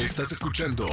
Estás 0.00 0.32
escuchando 0.32 0.86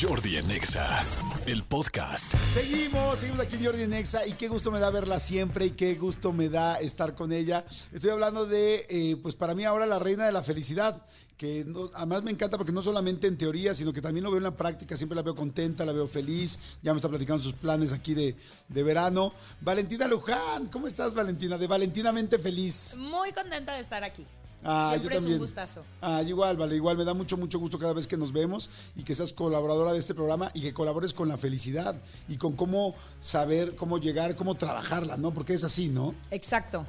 Jordi 0.00 0.36
en 0.36 0.50
Exa, 0.50 1.04
el 1.46 1.64
podcast. 1.64 2.32
Seguimos, 2.54 3.18
seguimos 3.18 3.40
aquí 3.40 3.56
en 3.56 3.64
Jordi 3.64 3.86
Nexa 3.88 4.24
y 4.26 4.32
qué 4.34 4.46
gusto 4.46 4.70
me 4.70 4.78
da 4.78 4.88
verla 4.90 5.18
siempre 5.18 5.66
y 5.66 5.70
qué 5.72 5.94
gusto 5.96 6.32
me 6.32 6.48
da 6.48 6.78
estar 6.78 7.14
con 7.16 7.32
ella. 7.32 7.64
Estoy 7.92 8.10
hablando 8.10 8.46
de, 8.46 8.86
eh, 8.88 9.16
pues 9.20 9.34
para 9.34 9.54
mí 9.56 9.64
ahora 9.64 9.84
la 9.86 9.98
reina 9.98 10.24
de 10.26 10.32
la 10.32 10.44
felicidad, 10.44 11.04
que 11.36 11.64
no- 11.66 11.90
además 11.94 12.22
me 12.22 12.30
encanta 12.30 12.56
porque 12.56 12.70
no 12.70 12.82
solamente 12.82 13.26
en 13.26 13.36
teoría, 13.36 13.74
sino 13.74 13.92
que 13.92 14.00
también 14.00 14.22
lo 14.22 14.30
veo 14.30 14.38
en 14.38 14.44
la 14.44 14.54
práctica, 14.54 14.96
siempre 14.96 15.16
la 15.16 15.22
veo 15.22 15.34
contenta, 15.34 15.84
la 15.84 15.92
veo 15.92 16.06
feliz, 16.06 16.60
ya 16.82 16.92
me 16.92 16.98
está 16.98 17.08
platicando 17.08 17.42
sus 17.42 17.54
planes 17.54 17.92
aquí 17.92 18.14
de, 18.14 18.36
de 18.68 18.82
verano. 18.84 19.32
Valentina 19.60 20.06
Luján, 20.06 20.66
¿cómo 20.66 20.86
estás 20.86 21.14
Valentina? 21.14 21.58
De 21.58 21.66
Valentinamente 21.66 22.38
Feliz. 22.38 22.94
Muy 22.96 23.32
contenta 23.32 23.72
de 23.74 23.80
estar 23.80 24.04
aquí. 24.04 24.24
Ah, 24.64 24.90
Siempre 24.90 25.14
yo 25.14 25.20
es 25.20 25.26
un 25.26 25.38
gustazo. 25.38 25.84
Ah, 26.00 26.22
igual, 26.22 26.56
vale, 26.56 26.76
igual 26.76 26.96
me 26.96 27.04
da 27.04 27.14
mucho, 27.14 27.36
mucho 27.36 27.58
gusto 27.58 27.78
cada 27.78 27.92
vez 27.92 28.06
que 28.06 28.16
nos 28.16 28.32
vemos 28.32 28.70
y 28.94 29.02
que 29.02 29.14
seas 29.14 29.32
colaboradora 29.32 29.92
de 29.92 29.98
este 29.98 30.14
programa 30.14 30.50
y 30.54 30.62
que 30.62 30.72
colabores 30.72 31.12
con 31.12 31.28
la 31.28 31.36
felicidad 31.36 31.96
y 32.28 32.36
con 32.36 32.54
cómo 32.54 32.94
saber, 33.20 33.74
cómo 33.74 33.98
llegar, 33.98 34.36
cómo 34.36 34.54
trabajarla, 34.54 35.16
¿no? 35.16 35.32
Porque 35.32 35.54
es 35.54 35.64
así, 35.64 35.88
¿no? 35.88 36.14
Exacto. 36.30 36.86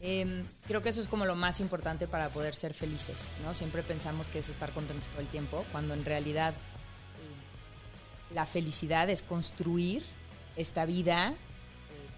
Em, 0.00 0.44
creo 0.66 0.80
que 0.80 0.88
eso 0.88 1.02
es 1.02 1.08
como 1.08 1.26
lo 1.26 1.36
más 1.36 1.60
importante 1.60 2.08
para 2.08 2.30
poder 2.30 2.54
ser 2.54 2.72
felices, 2.72 3.32
¿no? 3.44 3.52
Siempre 3.52 3.82
pensamos 3.82 4.28
que 4.28 4.38
es 4.38 4.48
estar 4.48 4.72
contentos 4.72 5.08
todo 5.08 5.20
el 5.20 5.28
tiempo, 5.28 5.64
cuando 5.72 5.92
en 5.92 6.06
realidad 6.06 6.54
eh, 6.54 8.34
la 8.34 8.46
felicidad 8.46 9.10
es 9.10 9.22
construir 9.22 10.02
esta 10.56 10.86
vida 10.86 11.34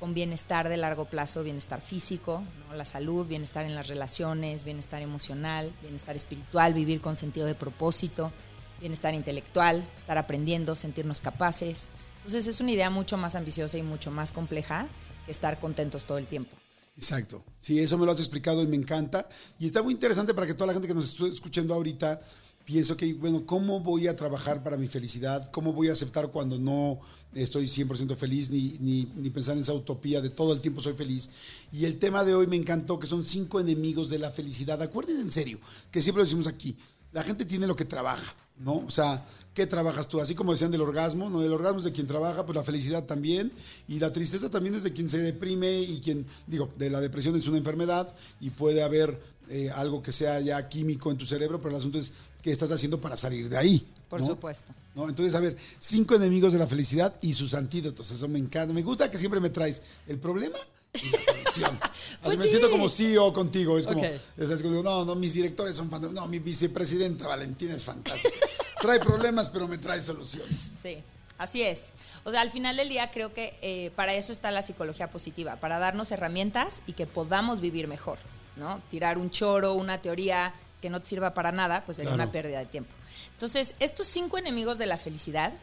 con 0.02 0.14
bienestar 0.14 0.68
de 0.68 0.76
largo 0.76 1.04
plazo, 1.04 1.44
bienestar 1.44 1.80
físico, 1.80 2.42
la 2.74 2.84
salud, 2.84 3.24
bienestar 3.24 3.64
en 3.66 3.76
las 3.76 3.86
relaciones, 3.86 4.64
bienestar 4.64 5.00
emocional, 5.00 5.72
bienestar 5.80 6.16
espiritual, 6.16 6.74
vivir 6.74 7.00
con 7.00 7.16
sentido 7.16 7.46
de 7.46 7.54
propósito, 7.54 8.32
bienestar 8.80 9.14
intelectual, 9.14 9.88
estar 9.94 10.18
aprendiendo, 10.18 10.74
sentirnos 10.74 11.20
capaces. 11.20 11.86
Entonces 12.16 12.48
es 12.48 12.60
una 12.60 12.72
idea 12.72 12.90
mucho 12.90 13.16
más 13.16 13.36
ambiciosa 13.36 13.78
y 13.78 13.84
mucho 13.84 14.10
más 14.10 14.32
compleja 14.32 14.88
que 15.24 15.30
estar 15.30 15.60
contentos 15.60 16.04
todo 16.04 16.18
el 16.18 16.26
tiempo. 16.26 16.56
Exacto. 16.96 17.44
Sí, 17.60 17.78
eso 17.78 17.96
me 17.96 18.04
lo 18.04 18.10
has 18.10 18.18
explicado 18.18 18.60
y 18.60 18.66
me 18.66 18.74
encanta. 18.74 19.28
Y 19.60 19.66
está 19.66 19.84
muy 19.84 19.94
interesante 19.94 20.34
para 20.34 20.48
que 20.48 20.54
toda 20.54 20.66
la 20.66 20.72
gente 20.72 20.88
que 20.88 20.94
nos 20.94 21.12
esté 21.12 21.28
escuchando 21.28 21.74
ahorita 21.74 22.20
piense, 22.64 22.92
ok, 22.92 23.02
bueno, 23.18 23.44
¿cómo 23.46 23.80
voy 23.80 24.06
a 24.06 24.16
trabajar 24.16 24.62
para 24.62 24.76
mi 24.76 24.86
felicidad? 24.86 25.50
¿Cómo 25.50 25.72
voy 25.72 25.88
a 25.88 25.92
aceptar 25.92 26.28
cuando 26.28 26.58
no 26.58 27.00
estoy 27.34 27.66
100% 27.66 28.16
feliz 28.16 28.50
ni, 28.50 28.76
ni, 28.80 29.08
ni 29.16 29.30
pensar 29.30 29.56
en 29.56 29.62
esa 29.62 29.72
utopía 29.72 30.20
de 30.20 30.30
todo 30.30 30.52
el 30.52 30.60
tiempo 30.60 30.80
soy 30.80 30.94
feliz? 30.94 31.30
Y 31.72 31.84
el 31.84 31.98
tema 31.98 32.24
de 32.24 32.34
hoy 32.34 32.46
me 32.46 32.56
encantó, 32.56 32.98
que 32.98 33.06
son 33.06 33.24
cinco 33.24 33.60
enemigos 33.60 34.08
de 34.10 34.18
la 34.18 34.30
felicidad. 34.30 34.80
Acuérdense 34.82 35.22
en 35.22 35.30
serio, 35.30 35.58
que 35.90 36.02
siempre 36.02 36.24
decimos 36.24 36.46
aquí, 36.46 36.76
la 37.12 37.22
gente 37.22 37.44
tiene 37.44 37.66
lo 37.66 37.76
que 37.76 37.84
trabaja, 37.84 38.34
¿no? 38.58 38.78
O 38.78 38.90
sea, 38.90 39.24
¿qué 39.54 39.66
trabajas 39.66 40.08
tú? 40.08 40.20
Así 40.20 40.34
como 40.34 40.52
decían 40.52 40.70
del 40.70 40.80
orgasmo, 40.80 41.28
¿no? 41.28 41.42
El 41.42 41.52
orgasmo 41.52 41.78
es 41.78 41.84
de 41.84 41.92
quien 41.92 42.06
trabaja, 42.06 42.44
pues 42.44 42.56
la 42.56 42.62
felicidad 42.62 43.04
también, 43.04 43.52
y 43.86 43.98
la 43.98 44.12
tristeza 44.12 44.50
también 44.50 44.74
es 44.74 44.82
de 44.82 44.92
quien 44.92 45.08
se 45.08 45.18
deprime 45.18 45.80
y 45.80 46.00
quien, 46.00 46.26
digo, 46.46 46.70
de 46.76 46.90
la 46.90 47.00
depresión 47.00 47.36
es 47.36 47.46
una 47.46 47.58
enfermedad 47.58 48.14
y 48.40 48.50
puede 48.50 48.82
haber 48.82 49.20
eh, 49.48 49.70
algo 49.70 50.02
que 50.02 50.12
sea 50.12 50.40
ya 50.40 50.68
químico 50.68 51.10
en 51.10 51.18
tu 51.18 51.26
cerebro, 51.26 51.60
pero 51.60 51.74
el 51.74 51.80
asunto 51.80 51.98
es 51.98 52.12
qué 52.42 52.50
estás 52.50 52.70
haciendo 52.70 53.00
para 53.00 53.16
salir 53.16 53.48
de 53.48 53.56
ahí. 53.56 53.86
Por 54.08 54.20
¿no? 54.20 54.26
supuesto. 54.26 54.74
¿No? 54.94 55.08
Entonces, 55.08 55.34
a 55.34 55.40
ver, 55.40 55.56
cinco 55.78 56.16
enemigos 56.16 56.52
de 56.52 56.58
la 56.58 56.66
felicidad 56.66 57.14
y 57.22 57.32
sus 57.32 57.54
antídotos, 57.54 58.10
eso 58.10 58.28
me 58.28 58.38
encanta. 58.38 58.74
Me 58.74 58.82
gusta 58.82 59.10
que 59.10 59.16
siempre 59.16 59.40
me 59.40 59.50
traes 59.50 59.80
el 60.06 60.18
problema 60.18 60.58
y 60.92 61.10
la 61.10 61.22
solución. 61.22 61.78
Pues 62.22 62.38
me 62.38 62.44
sí. 62.44 62.50
siento 62.50 62.70
como 62.70 62.88
CEO 62.88 63.32
contigo, 63.32 63.78
es 63.78 63.86
como, 63.86 64.02
es 64.04 64.64
no, 64.64 65.04
no, 65.04 65.14
mis 65.16 65.34
directores 65.34 65.76
son 65.76 65.90
fantásticos, 65.90 66.22
no, 66.22 66.28
mi 66.28 66.38
vicepresidenta 66.38 67.26
Valentina 67.26 67.74
es 67.74 67.84
fantástica. 67.84 68.46
Trae 68.80 69.00
problemas, 69.00 69.48
pero 69.48 69.66
me 69.66 69.78
trae 69.78 70.00
soluciones. 70.00 70.70
Sí, 70.80 71.02
así 71.36 71.62
es. 71.62 71.90
O 72.24 72.30
sea, 72.30 72.40
al 72.40 72.50
final 72.50 72.76
del 72.76 72.88
día 72.88 73.10
creo 73.10 73.34
que 73.34 73.58
eh, 73.60 73.90
para 73.96 74.14
eso 74.14 74.32
está 74.32 74.50
la 74.50 74.62
psicología 74.62 75.10
positiva, 75.10 75.56
para 75.56 75.78
darnos 75.78 76.12
herramientas 76.12 76.80
y 76.86 76.92
que 76.92 77.06
podamos 77.06 77.60
vivir 77.60 77.88
mejor, 77.88 78.18
¿no? 78.56 78.80
Tirar 78.90 79.18
un 79.18 79.30
choro, 79.30 79.74
una 79.74 80.00
teoría 80.00 80.54
que 80.82 80.90
no 80.90 81.00
te 81.00 81.08
sirva 81.08 81.32
para 81.32 81.50
nada, 81.52 81.82
pues 81.86 81.96
sería 81.96 82.10
Claro. 82.10 82.24
una 82.24 82.32
pérdida 82.32 82.58
de 82.58 82.66
tiempo. 82.66 82.92
Entonces, 83.32 83.74
estos 83.80 84.06
cinco 84.06 84.36
enemigos 84.36 84.76
de 84.76 84.84
la 84.84 84.98
felicidad 84.98 85.54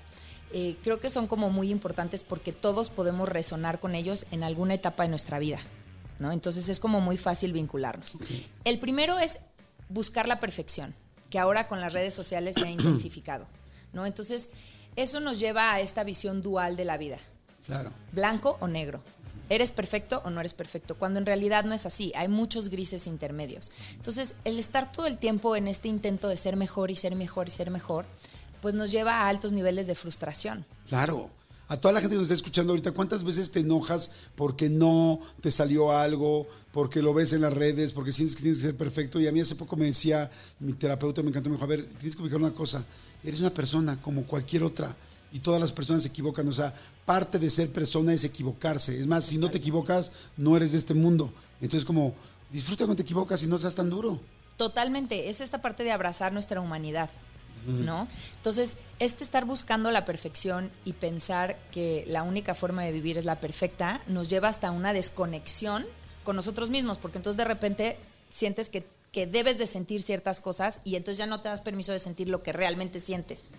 eh, 0.52 0.78
creo 0.84 1.00
que 1.00 1.12
son 1.12 1.28
como 1.28 1.52
muy 1.52 1.70
importantes 1.70 2.24
porque 2.24 2.52
todos 2.54 2.90
podemos 2.90 3.30
resonar 3.30 3.80
con 3.80 3.94
ellos 3.94 4.26
en 4.32 4.44
alguna 4.44 4.74
etapa 4.74 5.04
de 5.04 5.10
nuestra 5.10 5.38
vida, 5.38 5.60
¿no? 6.18 6.32
Entonces 6.32 6.70
es 6.70 6.80
como 6.80 7.02
muy 7.02 7.18
fácil 7.20 7.54
vincularnos. 7.54 8.18
El 8.64 8.80
primero 8.80 9.20
es 9.20 9.38
buscar 9.90 10.28
la 10.28 10.40
perfección, 10.40 10.96
que 11.30 11.38
ahora 11.38 11.68
con 11.68 11.80
las 11.82 11.94
redes 11.94 12.16
sociales 12.16 12.56
se 12.56 12.66
ha 12.66 12.72
intensificado, 12.72 13.46
¿no? 13.94 14.08
Entonces, 14.08 14.50
eso 14.96 15.20
nos 15.20 15.38
lleva 15.40 15.72
a 15.72 15.82
esta 15.82 16.04
visión 16.04 16.42
dual 16.42 16.76
de 16.76 16.86
la 16.86 16.98
vida, 16.98 17.20
Claro. 17.68 17.92
blanco 18.12 18.58
o 18.60 18.68
negro. 18.68 19.04
¿Eres 19.50 19.72
perfecto 19.72 20.22
o 20.24 20.30
no 20.30 20.40
eres 20.40 20.54
perfecto? 20.54 20.96
Cuando 20.96 21.20
en 21.20 21.26
realidad 21.26 21.66
no 21.66 21.74
es 21.74 21.86
así, 21.86 22.12
hay 22.16 22.28
muchos 22.28 22.70
grises 22.70 23.08
intermedios. 23.08 23.72
Entonces, 23.96 24.36
el 24.46 24.60
estar 24.60 24.92
todo 24.92 25.08
el 25.08 25.18
tiempo 25.18 25.56
en 25.56 25.68
este 25.68 25.88
intento 25.88 26.28
de 26.28 26.38
ser 26.38 26.56
mejor 26.56 26.92
y 26.92 26.96
ser 26.96 27.16
mejor 27.16 27.48
y 27.48 27.52
ser 27.52 27.72
mejor, 27.72 28.06
pues 28.62 28.76
nos 28.76 28.92
lleva 28.92 29.22
a 29.22 29.28
altos 29.28 29.52
niveles 29.52 29.88
de 29.88 29.96
frustración. 29.96 30.66
Claro. 30.88 31.30
A 31.68 31.78
toda 31.78 31.94
la 31.94 32.02
gente 32.02 32.16
que 32.16 32.18
nos 32.18 32.26
está 32.26 32.34
escuchando 32.34 32.74
ahorita, 32.74 32.94
¿cuántas 32.94 33.24
veces 33.24 33.52
te 33.52 33.60
enojas 33.60 34.12
porque 34.36 34.70
no 34.70 35.20
te 35.40 35.52
salió 35.52 35.92
algo, 35.92 36.48
porque 36.72 37.00
lo 37.00 37.14
ves 37.14 37.32
en 37.32 37.42
las 37.42 37.54
redes, 37.54 37.94
porque 37.94 38.12
sientes 38.12 38.36
que 38.36 38.42
tienes 38.42 38.58
que 38.58 38.66
ser 38.66 38.76
perfecto? 38.76 39.20
Y 39.20 39.28
a 39.28 39.32
mí 39.32 39.40
hace 39.40 39.54
poco 39.54 39.76
me 39.76 39.86
decía 39.86 40.32
mi 40.60 40.74
terapeuta, 40.74 41.22
me 41.22 41.30
encantó, 41.30 41.50
me 41.50 41.58
dijo, 41.58 41.66
a 41.66 41.68
ver, 41.68 41.86
tienes 42.00 42.16
que 42.16 42.24
ubicar 42.24 42.40
una 42.40 42.56
cosa, 42.56 42.84
eres 43.24 43.40
una 43.40 43.52
persona 43.52 44.02
como 44.02 44.24
cualquier 44.24 44.64
otra 44.64 44.96
y 45.32 45.40
todas 45.40 45.62
las 45.62 45.72
personas 45.72 46.02
se 46.02 46.10
equivocan, 46.10 46.48
o 46.48 46.52
sea, 46.52 46.74
parte 47.10 47.40
de 47.40 47.50
ser 47.50 47.74
persona 47.74 48.14
es 48.14 48.24
equivocarse. 48.24 49.00
Es 49.00 49.08
más, 49.08 49.26
si 49.26 49.40
no 49.40 49.50
te 49.50 49.58
equivocas, 49.58 50.12
no 50.38 50.56
eres 50.56 50.74
de 50.74 50.78
este 50.78 50.94
mundo. 50.94 51.34
Entonces, 51.60 51.84
como, 51.84 52.14
disfruta 52.52 52.86
cuando 52.86 52.98
te 52.98 53.02
equivocas 53.02 53.42
y 53.42 53.48
no 53.48 53.58
seas 53.58 53.74
tan 53.74 53.90
duro. 53.90 54.20
Totalmente, 54.58 55.28
es 55.28 55.42
esta 55.42 55.60
parte 55.60 55.84
de 55.84 55.92
abrazar 55.92 56.34
nuestra 56.34 56.62
humanidad, 56.62 57.10
¿no? 57.66 58.08
Entonces, 58.36 58.78
este 59.00 59.24
estar 59.24 59.46
buscando 59.46 59.90
la 59.90 60.06
perfección 60.06 60.70
y 60.86 60.94
pensar 60.94 61.58
que 61.72 62.04
la 62.06 62.22
única 62.22 62.54
forma 62.54 62.84
de 62.84 62.92
vivir 62.92 63.18
es 63.18 63.26
la 63.26 63.40
perfecta, 63.40 64.02
nos 64.06 64.30
lleva 64.30 64.50
hasta 64.50 64.70
una 64.70 64.94
desconexión 64.94 65.88
con 66.24 66.36
nosotros 66.36 66.70
mismos, 66.70 67.00
porque 67.00 67.18
entonces 67.18 67.38
de 67.38 67.46
repente 67.46 67.98
sientes 68.30 68.70
que, 68.70 68.86
que 69.12 69.26
debes 69.26 69.58
de 69.58 69.66
sentir 69.66 70.04
ciertas 70.04 70.42
cosas 70.42 70.80
y 70.84 70.96
entonces 70.96 71.18
ya 71.18 71.26
no 71.26 71.42
te 71.42 71.50
das 71.50 71.64
permiso 71.64 71.92
de 71.92 71.98
sentir 71.98 72.30
lo 72.30 72.44
que 72.44 72.54
realmente 72.54 73.00
sientes. 73.00 73.50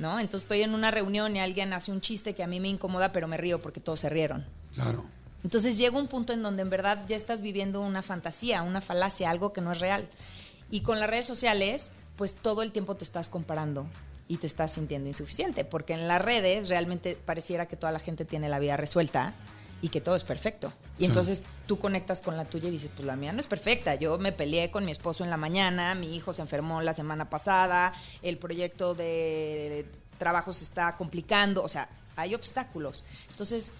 ¿No? 0.00 0.18
Entonces 0.18 0.44
estoy 0.44 0.62
en 0.62 0.74
una 0.74 0.90
reunión 0.90 1.36
y 1.36 1.40
alguien 1.40 1.72
hace 1.72 1.92
un 1.92 2.00
chiste 2.00 2.34
que 2.34 2.42
a 2.42 2.48
mí 2.48 2.58
me 2.58 2.68
incomoda, 2.68 3.12
pero 3.12 3.28
me 3.28 3.36
río 3.36 3.60
porque 3.60 3.80
todos 3.80 4.00
se 4.00 4.08
rieron. 4.08 4.44
Claro. 4.74 5.04
Entonces 5.44 5.78
llega 5.78 5.96
un 5.98 6.08
punto 6.08 6.32
en 6.32 6.42
donde 6.42 6.62
en 6.62 6.70
verdad 6.70 7.04
ya 7.06 7.16
estás 7.16 7.42
viviendo 7.42 7.80
una 7.82 8.02
fantasía, 8.02 8.62
una 8.62 8.80
falacia, 8.80 9.30
algo 9.30 9.52
que 9.52 9.60
no 9.60 9.72
es 9.72 9.78
real. 9.78 10.08
Y 10.70 10.80
con 10.80 11.00
las 11.00 11.08
redes 11.08 11.26
sociales, 11.26 11.90
pues 12.16 12.34
todo 12.34 12.62
el 12.62 12.72
tiempo 12.72 12.96
te 12.96 13.04
estás 13.04 13.28
comparando 13.28 13.86
y 14.26 14.38
te 14.38 14.46
estás 14.46 14.72
sintiendo 14.72 15.08
insuficiente, 15.08 15.64
porque 15.64 15.92
en 15.92 16.08
las 16.08 16.22
redes 16.22 16.68
realmente 16.68 17.18
pareciera 17.22 17.66
que 17.66 17.76
toda 17.76 17.92
la 17.92 17.98
gente 17.98 18.24
tiene 18.24 18.48
la 18.48 18.58
vida 18.58 18.76
resuelta 18.76 19.34
y 19.82 19.88
que 19.88 20.00
todo 20.00 20.16
es 20.16 20.24
perfecto. 20.24 20.72
Y 20.98 21.06
entonces 21.06 21.42
tú 21.66 21.78
conectas 21.78 22.20
con 22.20 22.36
la 22.36 22.44
tuya 22.44 22.68
y 22.68 22.72
dices, 22.72 22.90
pues 22.94 23.06
la 23.06 23.16
mía 23.16 23.32
no 23.32 23.40
es 23.40 23.46
perfecta. 23.46 23.94
Yo 23.94 24.18
me 24.18 24.32
peleé 24.32 24.70
con 24.70 24.84
mi 24.84 24.92
esposo 24.92 25.24
en 25.24 25.30
la 25.30 25.36
mañana, 25.36 25.94
mi 25.94 26.14
hijo 26.14 26.32
se 26.32 26.42
enfermó 26.42 26.82
la 26.82 26.92
semana 26.92 27.30
pasada, 27.30 27.94
el 28.22 28.36
proyecto 28.38 28.94
de 28.94 29.86
trabajo 30.18 30.52
se 30.52 30.64
está 30.64 30.96
complicando, 30.96 31.62
o 31.62 31.68
sea, 31.68 31.88
hay 32.16 32.34
obstáculos. 32.34 33.04
Entonces, 33.30 33.72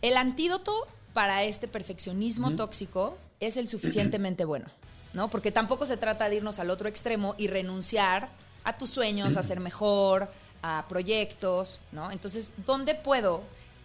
el 0.00 0.16
antídoto 0.16 0.86
para 1.12 1.44
este 1.44 1.68
perfeccionismo 1.68 2.52
tóxico 2.52 3.18
es 3.40 3.56
el 3.56 3.68
suficientemente 3.68 4.44
bueno, 4.44 4.66
¿no? 5.12 5.28
Porque 5.28 5.50
tampoco 5.50 5.84
se 5.84 5.96
trata 5.96 6.28
de 6.28 6.36
irnos 6.36 6.58
al 6.58 6.70
otro 6.70 6.88
extremo 6.88 7.34
y 7.36 7.48
renunciar 7.48 8.30
a 8.64 8.78
tus 8.78 8.90
sueños, 8.90 9.36
a 9.36 9.42
ser 9.42 9.58
mejor, 9.60 10.30
a 10.62 10.86
proyectos, 10.88 11.80
¿no? 11.90 12.12
Entonces, 12.12 12.52
¿dónde 12.64 12.94
puedo, 12.94 13.42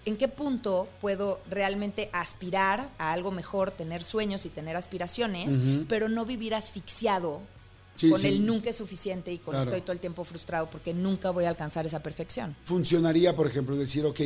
en 0.07 0.17
qué 0.17 0.27
punto 0.27 0.87
puedo 1.01 1.39
realmente 1.49 2.09
aspirar 2.13 2.89
a 2.97 3.11
algo 3.13 3.31
mejor, 3.31 3.71
tener 3.71 4.03
sueños 4.03 4.45
y 4.45 4.49
tener 4.49 4.75
aspiraciones, 4.75 5.53
pero 5.87 6.09
no 6.09 6.25
vivir 6.25 6.55
asfixiado 6.55 7.41
Sí, 7.97 8.11
con 8.11 8.19
sí. 8.21 8.27
el 8.27 8.45
nunca 8.45 8.69
es 8.69 8.75
suficiente 8.75 9.33
y 9.33 9.39
con 9.39 9.53
Claro. 9.55 9.65
estoy 9.71 9.81
todo 9.81 9.91
el 9.93 9.99
tiempo 9.99 10.23
frustrado 10.23 10.69
porque 10.69 10.93
nunca 10.93 11.31
voy 11.31 11.45
a 11.45 11.49
alcanzar 11.49 11.85
esa 11.87 12.01
perfección? 12.03 12.55
funcionaría, 12.65 13.35
por 13.35 13.47
ejemplo, 13.47 13.75
decir, 13.75 14.05
ok, 14.05 14.19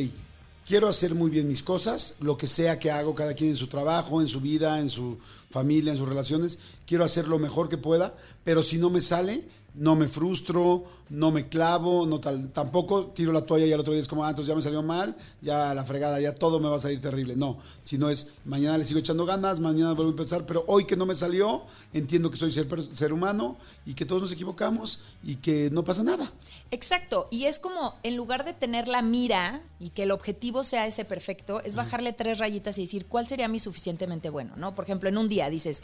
quiero 0.66 0.88
hacer 0.88 1.14
muy 1.14 1.30
bien 1.30 1.48
mis 1.48 1.62
cosas, 1.62 2.16
lo 2.20 2.36
que 2.36 2.46
sea 2.46 2.78
que 2.78 2.90
hago 2.90 3.14
cada 3.14 3.32
quien 3.34 3.50
en 3.50 3.56
su 3.56 3.68
trabajo, 3.68 4.20
en 4.20 4.28
su 4.28 4.40
vida, 4.42 4.78
en 4.78 4.90
su 4.90 5.18
familia, 5.50 5.90
en 5.92 5.96
sus 5.98 6.06
relaciones, 6.08 6.58
quiero 6.86 7.02
hacer 7.04 7.26
lo 7.28 7.38
mejor 7.38 7.68
que 7.70 7.78
pueda, 7.78 8.14
pero 8.44 8.62
si 8.62 8.76
no 8.76 8.90
me 8.90 9.00
sale, 9.00 9.42
no 9.74 9.96
me 9.96 10.06
frustro, 10.06 10.84
no 11.08 11.30
me 11.30 11.48
clavo, 11.48 12.06
no 12.06 12.20
tal, 12.20 12.50
tampoco 12.50 13.06
tiro 13.06 13.32
la 13.32 13.42
toalla 13.42 13.64
y 13.64 13.72
al 13.72 13.80
otro 13.80 13.92
día 13.92 14.02
es 14.02 14.08
como, 14.08 14.24
ah, 14.24 14.30
entonces 14.30 14.48
ya 14.48 14.54
me 14.54 14.60
salió 14.60 14.82
mal, 14.82 15.16
ya 15.40 15.72
la 15.74 15.84
fregada, 15.84 16.20
ya 16.20 16.34
todo 16.34 16.60
me 16.60 16.68
va 16.68 16.76
a 16.76 16.80
salir 16.80 17.00
terrible. 17.00 17.36
No, 17.36 17.58
sino 17.82 18.10
es, 18.10 18.32
mañana 18.44 18.76
le 18.76 18.84
sigo 18.84 19.00
echando 19.00 19.24
ganas, 19.24 19.60
mañana 19.60 19.92
vuelvo 19.92 20.10
a 20.10 20.12
empezar, 20.12 20.44
pero 20.44 20.64
hoy 20.66 20.84
que 20.84 20.96
no 20.96 21.06
me 21.06 21.14
salió, 21.14 21.62
entiendo 21.94 22.30
que 22.30 22.36
soy 22.36 22.52
ser, 22.52 22.66
ser 22.94 23.12
humano 23.12 23.56
y 23.86 23.94
que 23.94 24.04
todos 24.04 24.20
nos 24.20 24.32
equivocamos 24.32 25.02
y 25.22 25.36
que 25.36 25.70
no 25.70 25.84
pasa 25.84 26.02
nada. 26.02 26.32
Exacto, 26.70 27.28
y 27.30 27.46
es 27.46 27.58
como, 27.58 27.94
en 28.02 28.16
lugar 28.16 28.44
de 28.44 28.52
tener 28.52 28.88
la 28.88 29.00
mira 29.00 29.62
y 29.78 29.90
que 29.90 30.02
el 30.02 30.10
objetivo 30.10 30.64
sea 30.64 30.86
ese 30.86 31.06
perfecto, 31.06 31.60
es 31.62 31.76
bajarle 31.76 32.12
tres 32.12 32.38
rayitas 32.38 32.76
y 32.76 32.82
decir, 32.82 33.06
¿cuál 33.06 33.26
sería 33.26 33.48
mi 33.48 33.58
suficientemente 33.58 34.28
bueno? 34.28 34.52
¿no? 34.56 34.74
Por 34.74 34.84
ejemplo, 34.84 35.08
en 35.08 35.16
un 35.16 35.28
día 35.28 35.48
dices, 35.48 35.82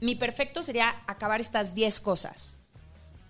mi 0.00 0.14
perfecto 0.14 0.62
sería 0.62 0.94
acabar 1.08 1.40
estas 1.40 1.74
10 1.74 2.00
cosas 2.00 2.57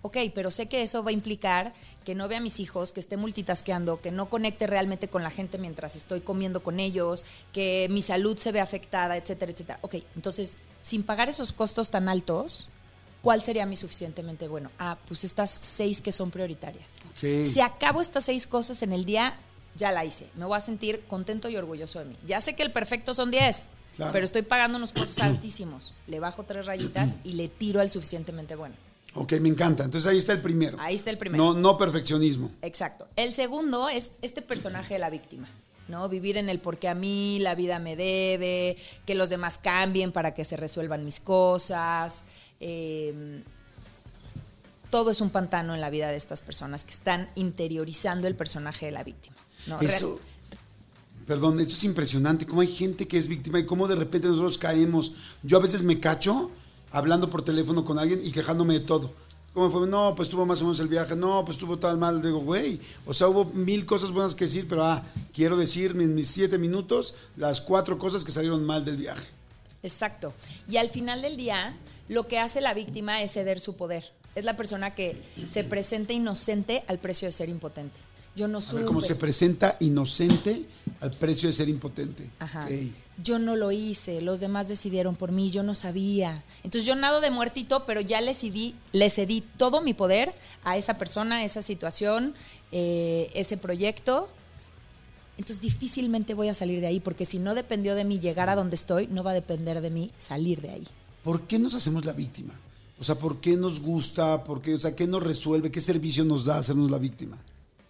ok, 0.02 0.16
pero 0.34 0.50
sé 0.50 0.66
que 0.66 0.82
eso 0.82 1.02
va 1.02 1.10
a 1.10 1.12
implicar 1.12 1.72
que 2.04 2.14
no 2.14 2.28
vea 2.28 2.38
a 2.38 2.40
mis 2.40 2.60
hijos, 2.60 2.92
que 2.92 3.00
esté 3.00 3.16
multitasqueando, 3.16 4.00
que 4.00 4.10
no 4.10 4.28
conecte 4.28 4.66
realmente 4.66 5.08
con 5.08 5.22
la 5.22 5.30
gente 5.30 5.58
mientras 5.58 5.96
estoy 5.96 6.20
comiendo 6.20 6.62
con 6.62 6.80
ellos, 6.80 7.24
que 7.52 7.88
mi 7.90 8.02
salud 8.02 8.38
se 8.38 8.52
ve 8.52 8.60
afectada, 8.60 9.16
etcétera, 9.16 9.52
etcétera. 9.52 9.78
Ok, 9.82 9.96
entonces, 10.16 10.56
sin 10.82 11.02
pagar 11.02 11.28
esos 11.28 11.52
costos 11.52 11.90
tan 11.90 12.08
altos, 12.08 12.68
¿cuál 13.22 13.42
sería 13.42 13.66
mi 13.66 13.76
suficientemente 13.76 14.48
bueno? 14.48 14.70
Ah, 14.78 14.96
pues 15.06 15.24
estas 15.24 15.50
seis 15.50 16.00
que 16.00 16.12
son 16.12 16.30
prioritarias. 16.30 17.00
Si 17.20 17.60
acabo 17.60 18.00
estas 18.00 18.24
seis 18.24 18.46
cosas 18.46 18.82
en 18.82 18.92
el 18.92 19.04
día, 19.04 19.36
ya 19.76 19.92
la 19.92 20.04
hice. 20.04 20.28
Me 20.34 20.44
voy 20.44 20.56
a 20.56 20.60
sentir 20.60 21.04
contento 21.06 21.48
y 21.48 21.56
orgulloso 21.56 21.98
de 21.98 22.06
mí. 22.06 22.16
Ya 22.26 22.40
sé 22.40 22.54
que 22.54 22.62
el 22.62 22.72
perfecto 22.72 23.14
son 23.14 23.30
diez, 23.30 23.68
pero 23.96 24.24
estoy 24.24 24.42
pagando 24.42 24.78
unos 24.78 24.92
costos 24.92 25.18
altísimos. 25.22 25.92
Le 26.06 26.20
bajo 26.20 26.44
tres 26.44 26.66
rayitas 26.66 27.16
y 27.24 27.32
le 27.32 27.48
tiro 27.48 27.80
al 27.80 27.90
suficientemente 27.90 28.54
bueno. 28.56 28.76
Ok, 29.18 29.32
me 29.40 29.48
encanta. 29.48 29.84
Entonces 29.84 30.10
ahí 30.10 30.18
está 30.18 30.32
el 30.32 30.40
primero. 30.40 30.78
Ahí 30.80 30.94
está 30.94 31.10
el 31.10 31.18
primero. 31.18 31.42
No, 31.42 31.54
no 31.54 31.76
perfeccionismo. 31.76 32.50
Exacto. 32.62 33.08
El 33.16 33.34
segundo 33.34 33.88
es 33.88 34.12
este 34.22 34.42
personaje 34.42 34.94
de 34.94 35.00
la 35.00 35.10
víctima. 35.10 35.48
¿no? 35.88 36.08
Vivir 36.08 36.36
en 36.36 36.48
el 36.48 36.60
porque 36.60 36.88
a 36.88 36.94
mí 36.94 37.38
la 37.40 37.54
vida 37.54 37.78
me 37.78 37.96
debe, 37.96 38.76
que 39.06 39.14
los 39.14 39.30
demás 39.30 39.58
cambien 39.58 40.12
para 40.12 40.34
que 40.34 40.44
se 40.44 40.56
resuelvan 40.56 41.04
mis 41.04 41.18
cosas. 41.18 42.22
Em, 42.60 43.42
todo 44.90 45.10
es 45.10 45.20
un 45.20 45.30
pantano 45.30 45.74
en 45.74 45.80
la 45.80 45.90
vida 45.90 46.08
de 46.08 46.16
estas 46.16 46.42
personas 46.42 46.84
que 46.84 46.92
están 46.92 47.28
interiorizando 47.34 48.26
el 48.28 48.36
personaje 48.36 48.86
de 48.86 48.92
la 48.92 49.02
víctima. 49.02 49.36
Eso, 49.80 50.20
perdón, 51.26 51.60
eso 51.60 51.72
es 51.72 51.84
impresionante. 51.84 52.46
Cómo 52.46 52.60
hay 52.60 52.68
gente 52.68 53.08
que 53.08 53.18
es 53.18 53.26
víctima 53.26 53.58
y 53.58 53.66
cómo 53.66 53.88
de 53.88 53.96
repente 53.96 54.28
nosotros 54.28 54.58
caemos. 54.58 55.12
Yo 55.42 55.58
a 55.58 55.60
veces 55.60 55.82
me 55.82 55.98
cacho 56.00 56.50
hablando 56.90 57.30
por 57.30 57.42
teléfono 57.42 57.84
con 57.84 57.98
alguien 57.98 58.20
y 58.24 58.32
quejándome 58.32 58.74
de 58.74 58.80
todo. 58.80 59.12
¿Cómo 59.54 59.70
fue? 59.70 59.86
No, 59.88 60.14
pues 60.14 60.28
tuvo 60.28 60.46
más 60.46 60.60
o 60.60 60.64
menos 60.64 60.78
el 60.80 60.88
viaje. 60.88 61.16
No, 61.16 61.44
pues 61.44 61.58
tuvo 61.58 61.78
tal 61.78 61.98
mal. 61.98 62.22
Digo, 62.22 62.38
güey, 62.38 62.80
o 63.06 63.14
sea, 63.14 63.28
hubo 63.28 63.44
mil 63.46 63.86
cosas 63.86 64.12
buenas 64.12 64.34
que 64.34 64.44
decir, 64.44 64.66
pero 64.68 64.84
ah, 64.84 65.02
quiero 65.32 65.56
decir 65.56 65.92
en 65.92 66.14
mis 66.14 66.28
siete 66.28 66.58
minutos 66.58 67.14
las 67.36 67.60
cuatro 67.60 67.98
cosas 67.98 68.24
que 68.24 68.30
salieron 68.30 68.64
mal 68.64 68.84
del 68.84 68.98
viaje. 68.98 69.26
Exacto. 69.82 70.32
Y 70.68 70.76
al 70.76 70.90
final 70.90 71.22
del 71.22 71.36
día, 71.36 71.76
lo 72.08 72.28
que 72.28 72.38
hace 72.38 72.60
la 72.60 72.74
víctima 72.74 73.22
es 73.22 73.32
ceder 73.32 73.58
su 73.58 73.74
poder. 73.74 74.12
Es 74.34 74.44
la 74.44 74.56
persona 74.56 74.94
que 74.94 75.20
se 75.48 75.64
presenta 75.64 76.12
inocente 76.12 76.84
al 76.86 76.98
precio 76.98 77.26
de 77.26 77.32
ser 77.32 77.48
impotente. 77.48 77.96
Yo 78.38 78.46
no 78.46 78.60
supe. 78.60 78.84
Como 78.84 79.00
se 79.00 79.16
presenta 79.16 79.76
inocente 79.80 80.64
al 81.00 81.10
precio 81.10 81.48
de 81.48 81.52
ser 81.52 81.68
impotente. 81.68 82.30
Ajá. 82.38 82.68
Yo 83.20 83.40
no 83.40 83.56
lo 83.56 83.72
hice, 83.72 84.22
los 84.22 84.38
demás 84.38 84.68
decidieron 84.68 85.16
por 85.16 85.32
mí, 85.32 85.50
yo 85.50 85.64
no 85.64 85.74
sabía. 85.74 86.44
Entonces 86.62 86.86
yo 86.86 86.94
nado 86.94 87.20
de 87.20 87.32
muertito, 87.32 87.84
pero 87.84 88.00
ya 88.00 88.20
le 88.20 88.34
cedí, 88.34 88.76
le 88.92 89.10
cedí 89.10 89.42
todo 89.56 89.82
mi 89.82 89.92
poder 89.92 90.32
a 90.62 90.76
esa 90.76 90.98
persona, 90.98 91.38
a 91.38 91.44
esa 91.44 91.62
situación, 91.62 92.34
eh, 92.70 93.28
ese 93.34 93.56
proyecto. 93.56 94.28
Entonces 95.36 95.60
difícilmente 95.60 96.34
voy 96.34 96.46
a 96.46 96.54
salir 96.54 96.80
de 96.80 96.86
ahí, 96.86 97.00
porque 97.00 97.26
si 97.26 97.40
no 97.40 97.56
dependió 97.56 97.96
de 97.96 98.04
mí 98.04 98.20
llegar 98.20 98.48
a 98.50 98.54
donde 98.54 98.76
estoy, 98.76 99.08
no 99.08 99.24
va 99.24 99.32
a 99.32 99.34
depender 99.34 99.80
de 99.80 99.90
mí 99.90 100.12
salir 100.16 100.60
de 100.60 100.70
ahí. 100.70 100.86
¿Por 101.24 101.42
qué 101.42 101.58
nos 101.58 101.74
hacemos 101.74 102.04
la 102.04 102.12
víctima? 102.12 102.54
O 103.00 103.04
sea, 103.04 103.16
¿por 103.16 103.40
qué 103.40 103.56
nos 103.56 103.80
gusta? 103.80 104.44
¿Por 104.44 104.62
qué, 104.62 104.74
o 104.74 104.78
sea, 104.78 104.94
¿qué 104.94 105.08
nos 105.08 105.24
resuelve? 105.24 105.72
¿Qué 105.72 105.80
servicio 105.80 106.24
nos 106.24 106.44
da 106.44 106.58
hacernos 106.58 106.88
la 106.88 106.98
víctima? 106.98 107.36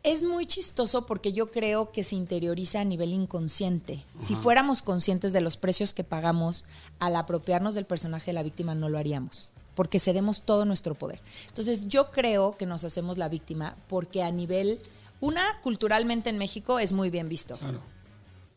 Es 0.02 0.22
muy 0.22 0.46
chistoso 0.46 1.06
porque 1.06 1.32
yo 1.32 1.50
creo 1.50 1.90
que 1.90 2.04
se 2.04 2.14
interioriza 2.14 2.80
a 2.80 2.84
nivel 2.84 3.12
inconsciente. 3.12 4.04
Si 4.20 4.36
fuéramos 4.36 4.80
conscientes 4.80 5.32
de 5.32 5.40
los 5.40 5.56
precios 5.56 5.92
que 5.92 6.04
pagamos 6.04 6.64
al 6.98 7.16
apropiarnos 7.16 7.74
del 7.74 7.84
personaje 7.84 8.26
de 8.26 8.34
la 8.34 8.42
víctima, 8.42 8.74
no 8.74 8.88
lo 8.88 8.98
haríamos, 8.98 9.50
porque 9.74 9.98
cedemos 9.98 10.42
todo 10.42 10.64
nuestro 10.64 10.94
poder. 10.94 11.20
Entonces 11.48 11.88
yo 11.88 12.10
creo 12.10 12.56
que 12.56 12.64
nos 12.64 12.84
hacemos 12.84 13.18
la 13.18 13.28
víctima 13.28 13.76
porque 13.88 14.22
a 14.22 14.30
nivel, 14.30 14.78
una, 15.20 15.60
culturalmente 15.62 16.30
en 16.30 16.38
México 16.38 16.78
es 16.78 16.92
muy 16.92 17.10
bien 17.10 17.28
visto. 17.28 17.56
Claro. 17.56 17.80